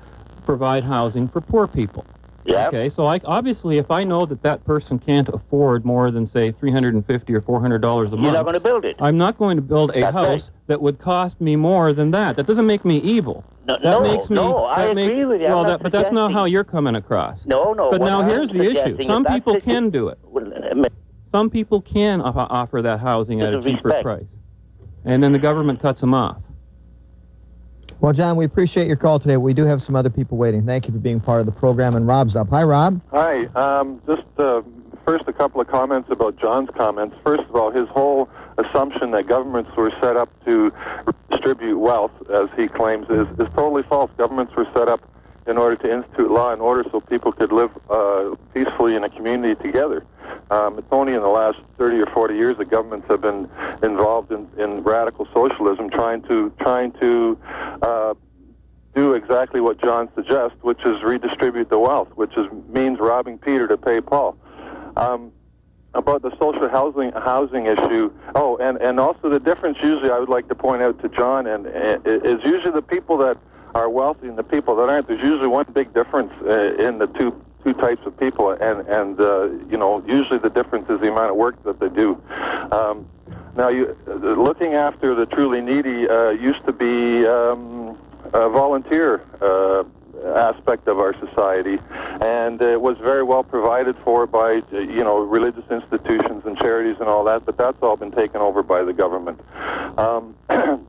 [0.46, 2.04] provide housing for poor people.
[2.44, 6.26] yeah, Okay, so I, obviously, if I know that that person can't afford more than
[6.26, 8.96] say 350 or 400 dollars a month, you're not going to build it.
[9.00, 10.50] I'm not going to build a That's house right.
[10.68, 12.36] that would cost me more than that.
[12.36, 13.44] That doesn't make me evil.
[13.66, 14.34] No, That no, makes me.
[14.36, 15.46] no, I that agree makes- with you.
[15.46, 17.44] I'm Well, that, but that's not how you're coming across.
[17.46, 17.90] No, no.
[17.92, 19.00] But now I'm here's the issue.
[19.04, 20.18] Some people situ- can do it.
[20.24, 20.92] Well, a minute.
[21.30, 24.02] Some people can offer that housing at a cheaper respect.
[24.02, 24.26] price,
[25.04, 26.38] and then the government cuts them off.
[28.00, 29.36] Well, John, we appreciate your call today.
[29.36, 30.66] We do have some other people waiting.
[30.66, 31.94] Thank you for being part of the program.
[31.94, 32.48] And Rob's up.
[32.50, 33.00] Hi, Rob.
[33.12, 33.44] Hi.
[33.54, 34.62] Um, just uh,
[35.04, 37.16] first, a couple of comments about John's comments.
[37.24, 40.72] First of all, his whole assumption that governments were set up to
[41.30, 44.10] distribute wealth, as he claims, is, is totally false.
[44.16, 45.08] Governments were set up
[45.46, 49.08] in order to institute law and order so people could live uh, peacefully in a
[49.08, 50.04] community together.
[50.50, 53.48] Um, it's only in the last 30 or 40 years that governments have been
[53.82, 57.38] involved in, in radical socialism, trying to trying to
[57.82, 58.14] uh,
[58.94, 63.66] do exactly what John suggests, which is redistribute the wealth, which is means robbing Peter
[63.66, 64.36] to pay Paul.
[64.96, 65.32] Um,
[65.94, 68.10] about the social housing housing issue.
[68.34, 69.78] Oh, and and also the difference.
[69.82, 73.18] Usually, I would like to point out to John, and, and is usually the people
[73.18, 73.36] that
[73.74, 75.08] are wealthy and the people that aren't.
[75.08, 79.20] There's usually one big difference uh, in the two two types of people, and and
[79.20, 82.20] uh, you know usually the difference is the amount of work that they do.
[82.72, 83.06] Um,
[83.54, 87.98] now, you uh, looking after the truly needy uh, used to be um,
[88.32, 89.84] a volunteer uh,
[90.24, 91.78] aspect of our society,
[92.20, 96.96] and it was very well provided for by uh, you know religious institutions and charities
[97.00, 97.44] and all that.
[97.44, 99.40] But that's all been taken over by the government.
[99.98, 100.34] Um,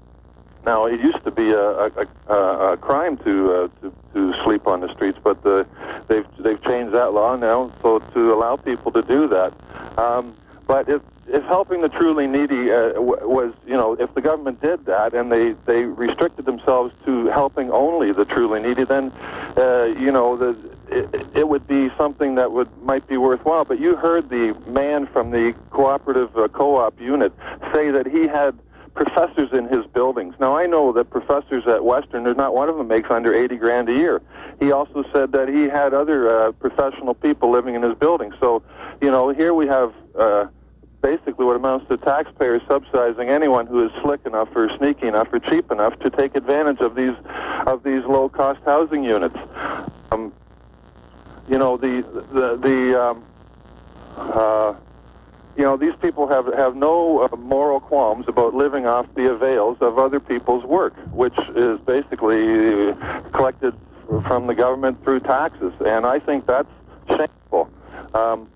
[0.65, 4.67] Now, it used to be a, a, a, a crime to, uh, to to sleep
[4.67, 5.65] on the streets, but the,
[6.07, 9.53] they've they've changed that law now, so to allow people to do that.
[9.97, 10.35] Um,
[10.73, 14.87] but if if helping the truly needy uh, was, you know, if the government did
[14.87, 19.11] that and they they restricted themselves to helping only the truly needy, then,
[19.55, 20.57] uh, you know, the
[20.89, 23.65] it, it would be something that would might be worthwhile.
[23.65, 27.33] But you heard the man from the cooperative uh, co-op unit
[27.71, 28.57] say that he had
[28.95, 30.33] professors in his buildings.
[30.39, 33.57] Now I know that professors at Western, there's not one of them makes under 80
[33.57, 34.23] grand a year.
[34.59, 38.33] He also said that he had other uh, professional people living in his building.
[38.39, 38.63] So,
[39.01, 40.47] you know, here we have uh,
[41.03, 45.39] basically what amounts to taxpayers subsidizing anyone who is slick enough or sneaky enough or
[45.39, 47.13] cheap enough to take advantage of these
[47.67, 49.37] of these low cost housing units.
[50.11, 50.33] Um,
[51.47, 53.23] you know, the the the um,
[54.15, 54.73] uh,
[55.57, 59.77] you know, these people have have no uh, moral qualms about living off the avails
[59.81, 62.93] of other people's work, which is basically
[63.33, 63.75] collected
[64.27, 66.69] from the government through taxes, and I think that's
[67.07, 67.69] shameful.
[68.13, 68.47] Um,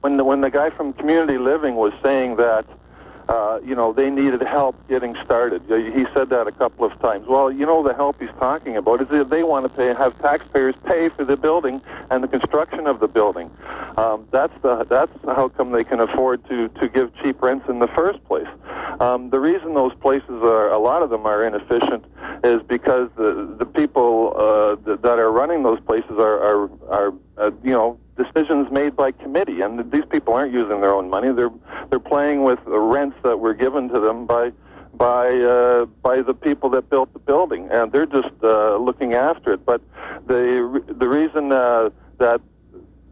[0.00, 2.66] when the, when the guy from Community Living was saying that
[3.28, 5.60] uh, you know, they needed help getting started.
[5.68, 7.26] He said that a couple of times.
[7.28, 10.18] Well, you know, the help he's talking about is that they want to pay, have
[10.22, 13.50] taxpayers pay for the building and the construction of the building.
[13.98, 17.80] Um, that's the that's how come they can afford to to give cheap rents in
[17.80, 18.48] the first place.
[19.00, 22.06] Um, the reason those places are a lot of them are inefficient
[22.44, 27.14] is because the the people uh, that, that are running those places are are, are
[27.36, 31.32] uh, you know decisions made by committee, and these people aren't using their own money.
[31.32, 31.52] They're
[31.88, 34.52] they're playing with the rents that were given to them by
[34.94, 39.52] by uh, by the people that built the building, and they're just uh, looking after
[39.54, 39.64] it.
[39.64, 39.80] But
[40.26, 42.40] the the reason uh, that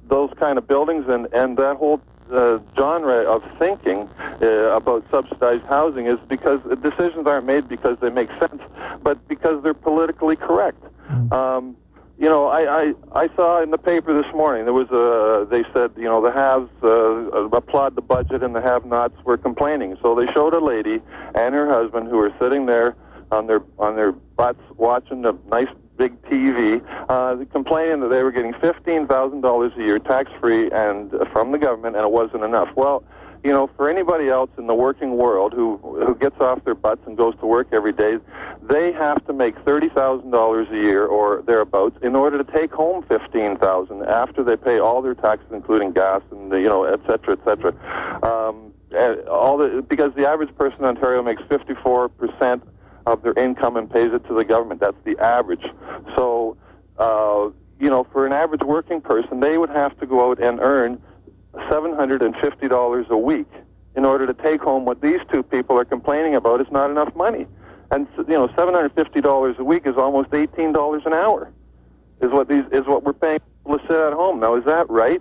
[0.09, 4.09] those kind of buildings and and that whole uh, genre of thinking
[4.43, 8.61] uh, about subsidized housing is because decisions aren't made because they make sense,
[9.03, 10.83] but because they're politically correct.
[11.09, 11.33] Mm.
[11.33, 11.77] Um,
[12.19, 15.65] you know, I, I I saw in the paper this morning there was a they
[15.75, 19.99] said you know the haves uh, applaud the budget and the have-nots were complaining.
[20.03, 21.03] So they showed a lady
[21.35, 22.97] and her husband who were sitting there
[23.31, 28.33] on their on their butts watching a nice big TV, uh, complaining that they were
[28.33, 32.13] getting fifteen thousand dollars a year tax free and uh, from the government and it
[32.13, 32.71] wasn't enough.
[32.77, 33.05] Well
[33.47, 37.07] you know, for anybody else in the working world who who gets off their butts
[37.07, 38.19] and goes to work every day,
[38.61, 42.73] they have to make thirty thousand dollars a year or thereabouts in order to take
[42.73, 46.83] home fifteen thousand after they pay all their taxes, including gas and the, you know,
[46.83, 47.73] et cetera, et cetera.
[48.25, 48.73] Um,
[49.29, 52.65] all the because the average person in Ontario makes fifty four percent
[53.07, 54.81] of their income and pays it to the government.
[54.81, 55.67] That's the average.
[56.17, 56.57] So.
[56.99, 60.59] Uh, you know, for an average working person, they would have to go out and
[60.61, 60.99] earn
[61.57, 63.49] $750 a week
[63.97, 67.15] in order to take home what these two people are complaining about is not enough
[67.17, 67.47] money.
[67.91, 71.53] And you know, $750 a week is almost $18 an hour.
[72.21, 74.41] Is what these is what we're paying people to sit at home.
[74.41, 75.21] Now, is that right?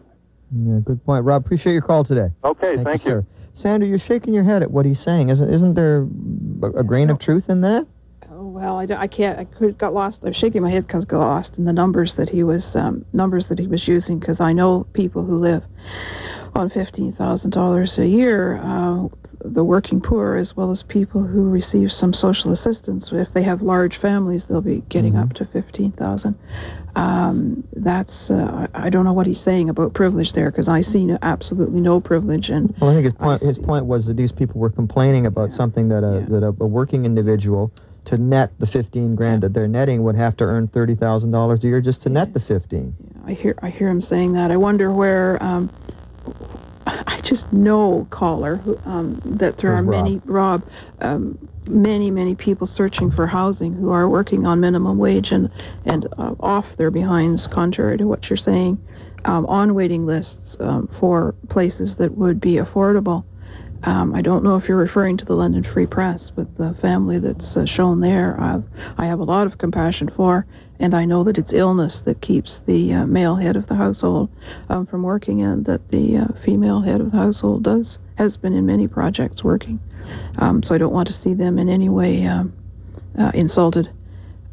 [0.56, 1.26] Yeah, good point.
[1.26, 2.30] Rob, appreciate your call today.
[2.44, 3.18] Okay, thank, thank you, you.
[3.22, 3.28] Sir.
[3.54, 5.30] Sandra, you're shaking your head at what he's saying.
[5.30, 6.04] Isn't isn't there
[6.64, 7.86] a grain of truth in that?
[8.56, 9.38] Well, I, I can't.
[9.38, 10.22] I could got lost.
[10.24, 12.74] I was shaking my head because I got lost in the numbers that he was
[12.78, 15.62] um, numbers that he was using because I know people who live
[16.56, 19.10] on $15,000 a year, uh,
[19.44, 23.10] the working poor, as well as people who receive some social assistance.
[23.12, 25.24] If they have large families, they'll be getting mm-hmm.
[25.24, 26.40] up to 15,000.
[26.96, 31.04] Um, that's uh, I don't know what he's saying about privilege there because I see
[31.04, 32.50] no, absolutely no privilege.
[32.50, 35.52] And well, I think his point his point was that these people were complaining about
[35.52, 35.58] yeah.
[35.58, 36.40] something that a yeah.
[36.40, 37.70] that a, a, working individual
[38.06, 39.48] to net the 15 grand yeah.
[39.48, 42.94] that they're netting would have to earn $30,000 a year just to net the 15.
[43.26, 44.52] I hear I hear him saying that.
[44.52, 45.42] I wonder where.
[45.42, 45.70] Um,
[46.88, 50.04] I just know, caller, um, that there are Rob.
[50.04, 50.64] many, Rob,
[51.02, 51.38] um,
[51.68, 55.50] many, many people searching for housing who are working on minimum wage and,
[55.86, 58.78] and uh, off their behinds, contrary to what you're saying,
[59.26, 63.24] um, on waiting lists um, for places that would be affordable.
[63.86, 67.20] Um, I don't know if you're referring to the London Free Press, but the family
[67.20, 68.64] that's uh, shown there, I've,
[68.98, 70.48] I have a lot of compassion for,
[70.80, 74.30] and I know that it's illness that keeps the uh, male head of the household
[74.70, 78.54] um, from working, and that the uh, female head of the household does has been
[78.54, 79.80] in many projects working.
[80.40, 82.54] Um, so I don't want to see them in any way um,
[83.20, 83.90] uh, insulted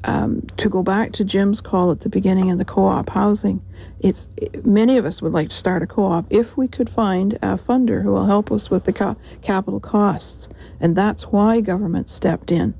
[0.05, 3.61] um, to go back to Jim's call at the beginning in the co-op housing,
[4.01, 7.35] it's it, many of us would like to start a co-op if we could find
[7.43, 10.49] a funder who will help us with the co- capital costs,
[10.81, 12.75] and that's why government stepped in.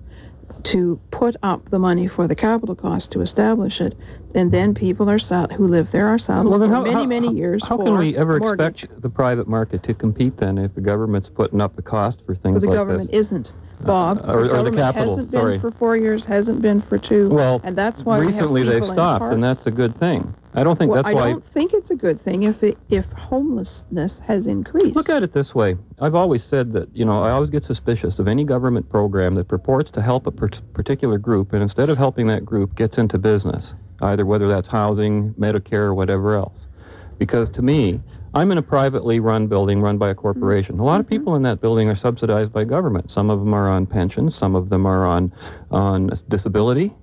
[0.65, 3.97] to put up the money for the capital cost to establish it,
[4.35, 7.05] and then people are sat who live there are saddled Well, for how, many how-
[7.07, 8.85] many years How can we ever mortgage.
[8.85, 12.35] expect the private market to compete then if the government's putting up the cost for
[12.37, 13.27] things But the like government this?
[13.27, 13.51] isn't,
[13.85, 14.19] Bob.
[14.27, 15.53] Uh, or- or the capital, hasn't sorry.
[15.55, 19.25] been for four years, hasn't been for two, Well, and that's why recently they've stopped,
[19.25, 20.35] and that's a good thing.
[20.55, 21.29] I don't think well, that's I why.
[21.29, 24.95] I don't think it's a good thing if it, if homelessness has increased.
[24.95, 25.77] Look at it this way.
[25.99, 29.49] I've always said that, you know, I always get suspicious of any government program that
[29.49, 33.17] purports to help a per- particular group, and instead of helping that group, gets into
[33.17, 33.73] business,
[34.03, 36.59] either whether that's housing, Medicare, or whatever else.
[37.19, 38.01] Because to me,
[38.35, 40.79] I'm in a privately run building run by a corporation.
[40.79, 43.11] A lot of people in that building are subsidized by government.
[43.11, 45.33] Some of them are on pensions, some of them are on
[45.71, 46.95] on disability,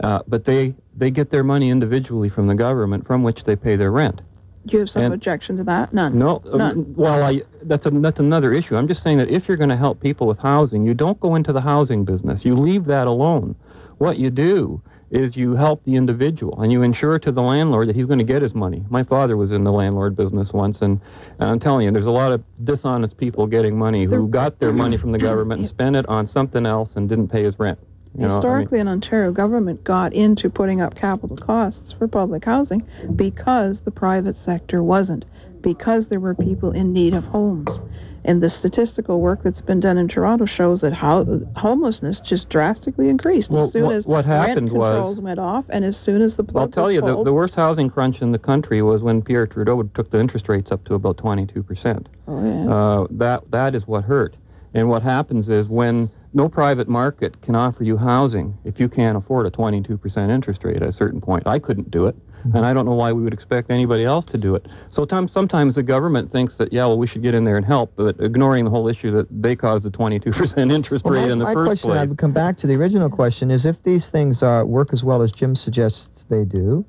[0.00, 3.76] uh, but they they get their money individually from the government, from which they pay
[3.76, 4.22] their rent.
[4.66, 5.92] Do you have some and- objection to that?
[5.92, 6.18] None.
[6.18, 6.94] No, um, None.
[6.96, 8.76] well, I, that's a, that's another issue.
[8.76, 11.34] I'm just saying that if you're going to help people with housing, you don't go
[11.34, 12.44] into the housing business.
[12.44, 13.56] You leave that alone.
[13.98, 14.80] What you do
[15.12, 18.24] is you help the individual and you ensure to the landlord that he's going to
[18.24, 18.82] get his money.
[18.88, 21.00] My father was in the landlord business once, and,
[21.38, 24.72] and I'm telling you, there's a lot of dishonest people getting money who got their
[24.72, 27.78] money from the government and spent it on something else and didn't pay his rent.
[28.14, 32.08] You know, I mean- Historically, in Ontario, government got into putting up capital costs for
[32.08, 32.82] public housing
[33.14, 35.26] because the private sector wasn't,
[35.60, 37.80] because there were people in need of homes.
[38.24, 41.24] And the statistical work that's been done in Toronto shows that how,
[41.56, 45.64] homelessness just drastically increased Well, as soon as what happened rent was- controls went off
[45.70, 47.26] and as soon as the plug I'll tell was you, the, pulled.
[47.26, 50.70] the worst housing crunch in the country was when Pierre Trudeau took the interest rates
[50.70, 52.06] up to about 22%.
[52.28, 52.72] oh, yeah.
[52.72, 54.36] Uh, that that is what hurt.
[54.74, 59.18] And what happens is when no private market can offer you housing if you can't
[59.18, 61.46] afford a 22% interest rate at a certain point.
[61.46, 64.38] I couldn't do it, and I don't know why we would expect anybody else to
[64.38, 64.66] do it.
[64.90, 67.66] So time, sometimes the government thinks that yeah, well, we should get in there and
[67.66, 71.32] help, but ignoring the whole issue that they caused the 22% interest Well, rate my,
[71.32, 71.56] in the first place.
[71.56, 71.98] my question, place.
[71.98, 75.02] I would come back to the original question, is if these things uh, work as
[75.02, 76.84] well as Jim suggests they do,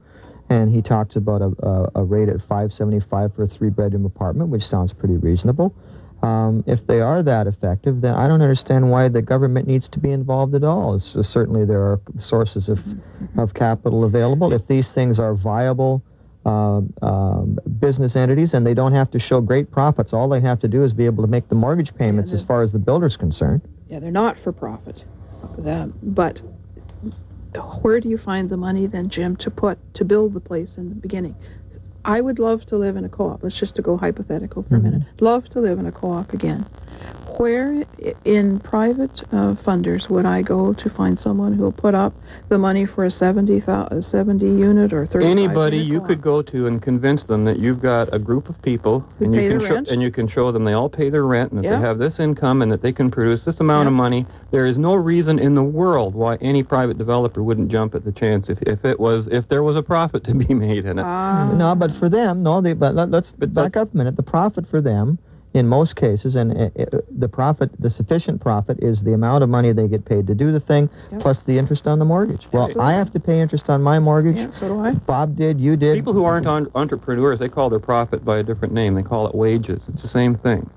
[0.49, 4.63] and he talks about a, a, a rate at 575 for a three-bedroom apartment, which
[4.63, 5.73] sounds pretty reasonable.
[6.23, 9.99] Um, if they are that effective, then I don't understand why the government needs to
[9.99, 10.95] be involved at all.
[10.95, 12.79] It's, certainly, there are sources of,
[13.37, 14.53] of capital available.
[14.53, 16.01] If these things are viable
[16.45, 20.61] uh, um, business entities and they don't have to show great profits, all they have
[20.61, 22.79] to do is be able to make the mortgage payments the- as far as the
[22.79, 23.61] builder's concerned.
[23.89, 25.03] Yeah, they're not for profit.
[25.57, 26.41] The- but
[27.81, 30.87] where do you find the money then, Jim, to put to build the place in
[30.87, 31.35] the beginning?
[32.05, 33.43] I would love to live in a co-op.
[33.43, 34.79] Let's just to go hypothetical for Mhm.
[34.79, 35.01] a minute.
[35.21, 36.65] Love to live in a co-op again.
[37.39, 37.83] Where
[38.25, 42.13] in private uh, funders would I go to find someone who will put up
[42.49, 46.07] the money for a 70, a 70 unit or 30 Anybody unit you co-op?
[46.09, 49.35] could go to and convince them that you've got a group of people Who and
[49.35, 51.67] you can show and you can show them they all pay their rent and that
[51.67, 51.77] Yeah.
[51.79, 54.25] they have this income and that they can produce this amount of money.
[54.51, 58.11] There is no reason in the world why any private developer wouldn't jump at the
[58.11, 61.03] chance if, if it was if there was a profit to be made in it.
[61.03, 61.51] Ah.
[61.53, 62.61] No, but for them, no.
[62.61, 64.15] They, but let, let's But- back up a minute.
[64.15, 65.17] The profit for them,
[65.53, 69.49] in most cases, and uh, uh, the profit, the sufficient profit, is the amount of
[69.49, 71.21] money they get paid to do the thing, Yep.
[71.21, 72.47] plus the interest on the mortgage.
[72.51, 72.83] Well, Absolutely.
[72.93, 74.35] I have to pay interest on my mortgage.
[74.35, 74.93] yeah, so do I.
[74.93, 75.59] Bob did.
[75.59, 75.95] You did.
[75.95, 78.95] People who aren't on, entrepreneurs, they call their profit by a different name.
[78.95, 79.83] They call it wages.
[79.87, 80.69] It's the same thing.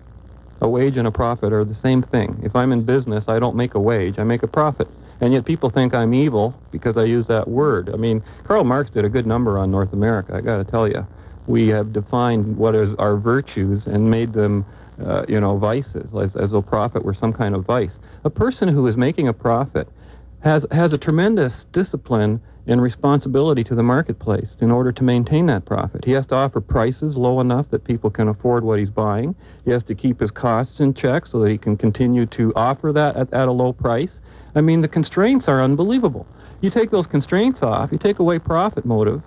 [0.61, 2.41] A wage and a profit are the same thing.
[2.43, 4.89] If I'm in business, I don't make a wage, I make a profit.
[5.21, 7.91] And yet people think I'm evil because I use that word.
[7.93, 10.87] I mean, Karl Marx did a good number on North America, I got to tell
[10.89, 11.07] you.
[11.47, 14.67] We have defined what is our virtues and made them,
[15.05, 17.95] uh, you know, vices, as, as though profit were some kind of vice.
[18.25, 19.89] A person who is making a profit
[20.41, 25.65] has, has a tremendous discipline and responsibility to the marketplace in order to maintain that
[25.65, 26.05] profit.
[26.05, 29.37] He has to offer prices low enough that people can afford what he's buying.
[29.65, 32.93] He has to keep his costs in check so that he can continue to offer
[32.93, 34.21] that at, at a low price.
[34.57, 36.27] I mean, the constraints are unbelievable.
[36.61, 39.23] You take those constraints off, you take away profit motive,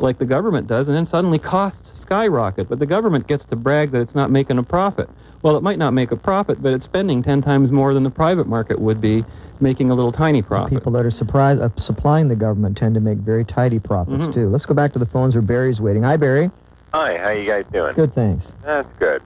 [0.00, 2.68] like the government does, and then suddenly costs skyrocket.
[2.68, 5.08] But the government gets to brag that it's not making a profit.
[5.42, 8.10] Well, it might not make a profit, but it's spending 10 times more than the
[8.10, 9.24] private market would be,
[9.60, 10.70] making a little tiny profit.
[10.78, 14.34] People that are surprised, uh, supplying the government tend to make very tidy profits Mhm.
[14.34, 14.48] too.
[14.48, 16.04] Let's go back to the phones where Barry's waiting.
[16.04, 16.50] Hi, Barry.
[16.94, 17.94] Hi, how you guys doing?
[17.94, 18.52] Good, thanks.
[18.64, 19.22] That's good.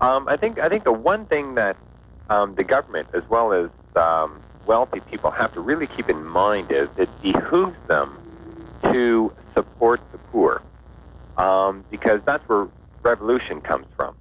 [0.00, 1.76] Um, I think I think the one thing that
[2.30, 6.70] um, the government as well as um, wealthy people have to really keep in mind
[6.70, 8.16] is it behooves them
[8.92, 10.62] to support the poor
[11.36, 12.68] um, because that's where
[13.02, 14.14] revolution comes from,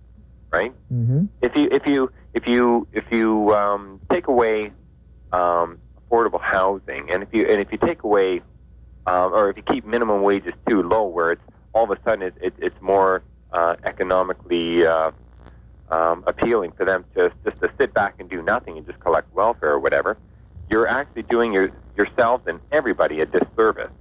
[0.52, 0.74] right?
[0.92, 1.26] Mm-hmm.
[1.42, 4.72] If you if you if you if you um, take away
[5.32, 8.42] um, affordable housing, and if you and if you take away
[9.06, 12.24] um, or if you keep minimum wages too low, where it's all of a sudden
[12.24, 13.22] it, it, it's more
[13.54, 15.12] uh, economically uh,
[15.90, 19.32] um, appealing for them to just to sit back and do nothing and just collect
[19.36, 20.18] welfare or whatever,
[20.70, 23.92] you're actually doing your, yourselves and everybody a disservice.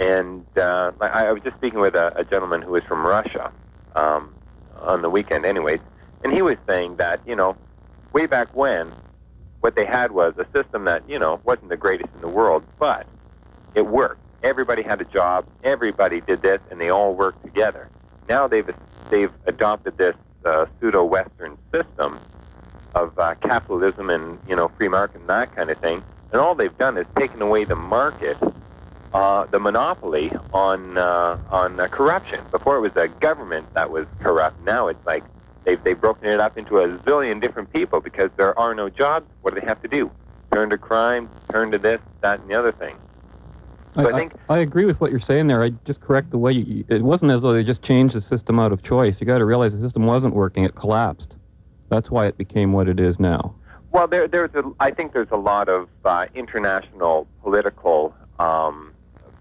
[0.00, 3.52] And uh, I, I was just speaking with a, a gentleman who was from Russia
[3.94, 4.34] um,
[4.80, 5.80] on the weekend, anyways,
[6.24, 7.56] and he was saying that you know,
[8.12, 8.90] way back when,
[9.60, 12.64] what they had was a system that you know wasn't the greatest in the world,
[12.78, 13.06] but
[13.74, 14.20] it worked.
[14.42, 15.44] Everybody had a job.
[15.62, 17.88] Everybody did this, and they all worked together.
[18.26, 18.70] Now they've
[19.10, 22.18] they've adopted this uh, pseudo-Western system
[22.94, 26.54] of uh, capitalism and you know free market and that kind of thing, and all
[26.54, 28.38] they've done is taken away the market,
[29.12, 32.40] uh, the monopoly on uh, on uh, corruption.
[32.50, 34.62] Before it was the government that was corrupt.
[34.64, 35.24] Now it's like
[35.64, 39.26] they've they've broken it up into a zillion different people because there are no jobs.
[39.42, 40.10] What do they have to do?
[40.52, 42.96] Turn to crime, turn to this, that, and the other thing.
[43.96, 45.62] I, So I think- I, agree with what you're saying there.
[45.62, 48.58] I just correct the way you, it wasn't as though they just changed the system
[48.58, 49.16] out of choice.
[49.20, 50.64] You got to realize the system wasn't working.
[50.64, 51.34] It collapsed.
[51.88, 53.54] That's why it became what it is now.
[53.92, 58.89] Well, there, there's a, I think there's a lot of uh, international political um,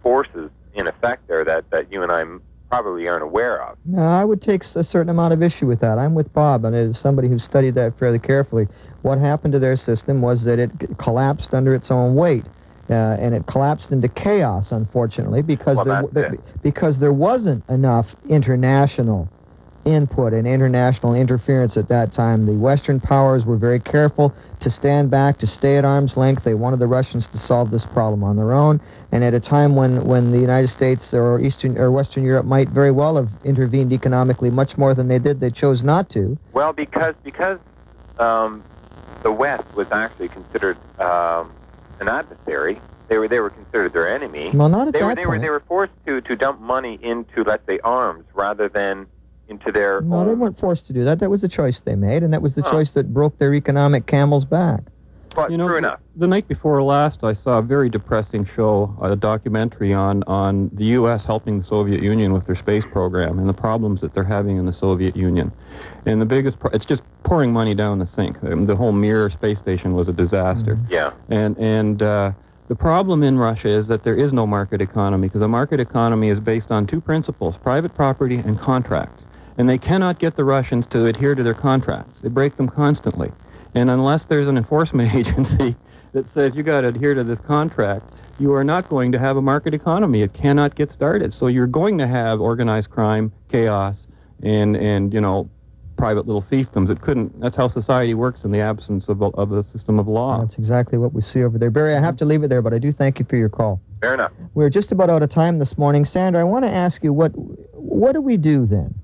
[0.01, 2.23] forces in effect there that, that you and I
[2.69, 3.75] probably aren't aware of.
[3.85, 5.97] No, I would take a certain amount of issue with that.
[5.97, 8.67] I'm with Bob, and as somebody who studied that fairly carefully,
[9.01, 12.45] what happened to their system was that it collapsed under its own weight.
[12.91, 18.15] Uh, and it collapsed into chaos, unfortunately, because Well, there, there- because there wasn't enough
[18.27, 19.29] international
[19.85, 22.45] input and international interference at that time.
[22.45, 26.43] The Western powers were very careful to stand back, to stay at arm's length.
[26.43, 28.81] They wanted the Russians to solve this problem on their own.
[29.11, 32.69] And at a time when, when the United States or Eastern or Western Europe might
[32.69, 36.37] very well have intervened economically much more than they did, they chose not to.
[36.53, 37.59] Well, because because
[38.19, 38.63] um,
[39.23, 41.51] the West was actually considered um,
[41.99, 42.79] an adversary.
[43.07, 44.51] They were they were considered their enemy.
[44.53, 46.99] Well, not at They that were they were they were forced to, to dump money
[47.01, 49.07] into let's say arms rather than
[49.49, 50.27] into their no, own.
[50.27, 51.19] they weren't forced to do that.
[51.19, 52.71] That was the choice they made, and that was the Huh.
[52.71, 54.81] choice that broke their economic camel's back.
[55.35, 55.99] But you know, true the, enough.
[56.15, 60.85] the night before last, I saw a very depressing show, a documentary on, on the
[60.85, 61.23] U.S.
[61.23, 64.65] helping the Soviet Union with their space program and the problems that they're having in
[64.65, 65.51] the Soviet Union.
[66.07, 68.43] And the biggest, pro- it's just pouring money down the sink.
[68.43, 70.79] Um, The whole Mir space station was a disaster.
[70.89, 71.11] Yeah.
[71.29, 72.31] And and uh,
[72.67, 76.29] the problem in Russia is that there is no market economy because a market economy
[76.29, 79.23] is based on two principles: private property and contracts.
[79.59, 82.21] And they cannot get the Russians to adhere to their contracts.
[82.21, 83.29] They break them constantly.
[83.75, 85.75] And unless there's an enforcement agency
[86.13, 89.35] that says you got to adhere to this contract, you are not going to have
[89.35, 90.21] a market economy.
[90.21, 91.33] It cannot get started.
[91.33, 93.97] So you're going to have organized crime, chaos,
[94.41, 95.49] and and you know
[95.97, 96.89] private little fiefdoms.
[96.89, 97.37] It couldn't.
[97.41, 100.39] That's how society works in the absence of a, of a system of law.
[100.39, 101.69] That's exactly what we see over there.
[101.69, 103.81] Barry, I have to leave it there, but I do thank you for your call.
[103.99, 104.31] Fair enough.
[104.53, 106.05] We're just about out of time this morning.
[106.05, 108.95] Sandra, I want to ask you what what do we do then?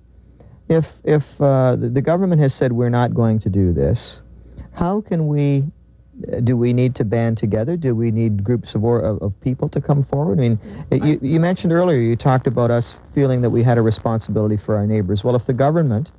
[0.68, 4.22] If if uh, the, government has said we're not going to do this,
[4.74, 5.66] how can we?
[6.34, 7.78] uh, Do we need to band together?
[7.78, 10.39] Do we need groups of, or, of, of people to come forward?
[10.39, 10.59] I mean,
[10.91, 14.76] you, you mentioned earlier, you talked about us feeling that we had a responsibility for
[14.76, 15.24] our neighbors.
[15.24, 16.11] Well, if the government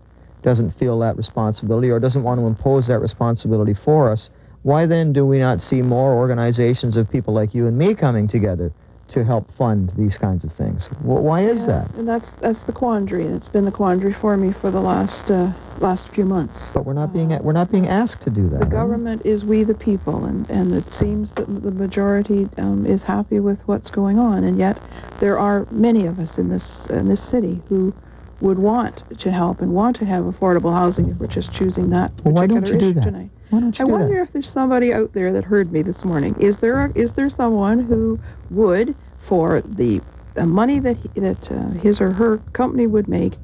[0.42, 4.30] doesn't feel that responsibility or doesn't want to impose that responsibility for us,
[4.62, 8.28] why then do we not see more organizations of people like you and me coming
[8.28, 8.72] together
[9.08, 10.86] to help fund these kinds of things?
[10.98, 11.88] Wh- why is Yeah, that?
[11.96, 15.30] And that's that's the quandary, and it's been the quandary for me for the last
[15.30, 16.68] uh, last few months.
[16.72, 18.58] But we're not being we're not being asked to do that.
[18.60, 18.72] The are we?
[18.72, 23.40] government is we the people, and, and it seems that the majority um, is happy
[23.40, 24.80] with what's going on, and yet
[25.20, 27.94] there are many of us in this in this city who
[28.40, 32.12] would want to help and want to have affordable housing if we're just choosing that
[32.22, 33.04] Well, why don't you do that?
[33.04, 33.30] tonight.
[33.50, 34.22] Why don't you I do wonder that?
[34.22, 36.34] if there's somebody out there that heard me this morning.
[36.40, 38.18] Is there a, is there someone who
[38.50, 38.94] would,
[39.28, 40.00] for the,
[40.34, 43.34] the money that he, that uh, his or her company would make,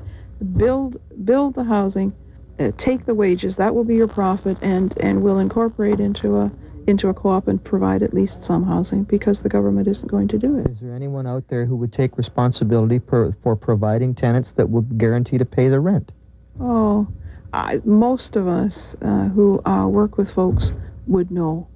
[0.57, 2.13] build build the housing,
[2.59, 3.57] uh, take the wages.
[3.57, 6.51] That will be your profit, and and will incorporate into a
[6.89, 10.37] into a co-op and provide at least some housing because the government isn't going to
[10.37, 10.67] do it.
[10.69, 14.99] Is there anyone out there who would take responsibility per, for providing tenants that would
[14.99, 16.11] guarantee to pay the rent?
[16.61, 17.07] Oh,
[17.53, 20.73] I, most of us uh, who uh, work with folks
[21.07, 21.69] would know,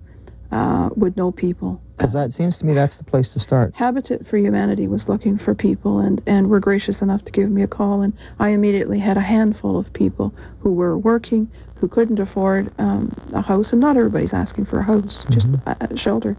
[0.51, 1.83] uh, would know people.
[1.99, 3.75] Because that seems to me that's the place to start.
[3.75, 7.63] Habitat for Humanity was looking for people and, and were gracious enough to give me
[7.63, 12.19] a call, and I immediately had a handful of people who were working, who couldn't
[12.21, 15.63] afford um, a house, and not everybody's asking for a house, just Mhm.
[15.67, 16.37] a, a shelter.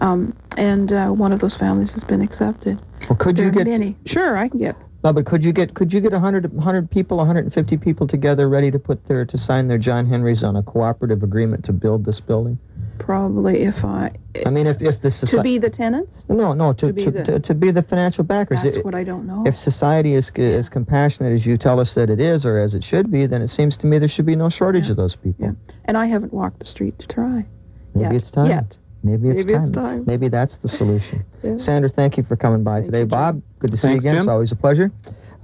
[0.00, 2.78] Um, and uh, one of those families has been accepted.
[3.08, 3.96] Well, could there you get many.
[4.04, 4.76] Sure, I can get.
[5.04, 8.70] No, but could you get could you get 100, 100 people, 150 people together ready
[8.72, 12.18] to put their to sign their John Henrys on a cooperative agreement to build this
[12.18, 12.58] building?
[12.98, 14.10] Probably if I
[14.44, 16.24] I mean, if if the society to be the tenants.
[16.28, 18.60] no no to to be to, the- to, to be the financial backers.
[18.62, 19.44] That's It- what I don't know.
[19.46, 22.82] if society is as compassionate as you tell us that it is, or as it
[22.82, 24.90] should be, then it seems to me there should be no shortage Yeah.
[24.92, 25.46] of those people.
[25.46, 25.52] Yeah.
[25.84, 27.46] And I haven't walked the street to try.
[27.94, 28.14] Maybe yet.
[28.14, 28.46] it's time.
[28.46, 28.76] Yet.
[29.02, 29.62] Maybe it's Maybe time.
[29.64, 30.04] it's time.
[30.06, 31.24] Maybe that's the solution.
[31.44, 31.56] Yeah.
[31.56, 32.98] Sandra, thank you for coming by Thank today.
[33.00, 34.14] you, Bob, good to see you again.
[34.16, 34.22] Jim.
[34.22, 34.90] It's always a pleasure.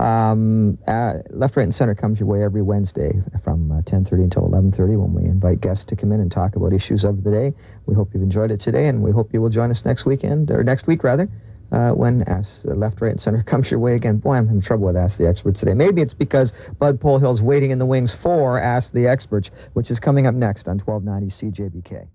[0.00, 4.42] Um, uh, Left, Right, and Center comes your way every Wednesday from uh, 10.30 until
[4.48, 7.54] 11.30 when we invite guests to come in and talk about issues of the day.
[7.86, 10.50] We hope you've enjoyed it today, and we hope you will join us next weekend,
[10.50, 11.28] or next week, rather,
[11.70, 14.16] uh, when Ask uh, Left, Right, and Center comes your way again.
[14.16, 15.74] Boy, I'm having trouble with Ask the Experts today.
[15.74, 20.00] Maybe it's because Bud Polhill's waiting in the wings for Ask the Experts, which is
[20.00, 22.08] coming up next on 1290 CJBK.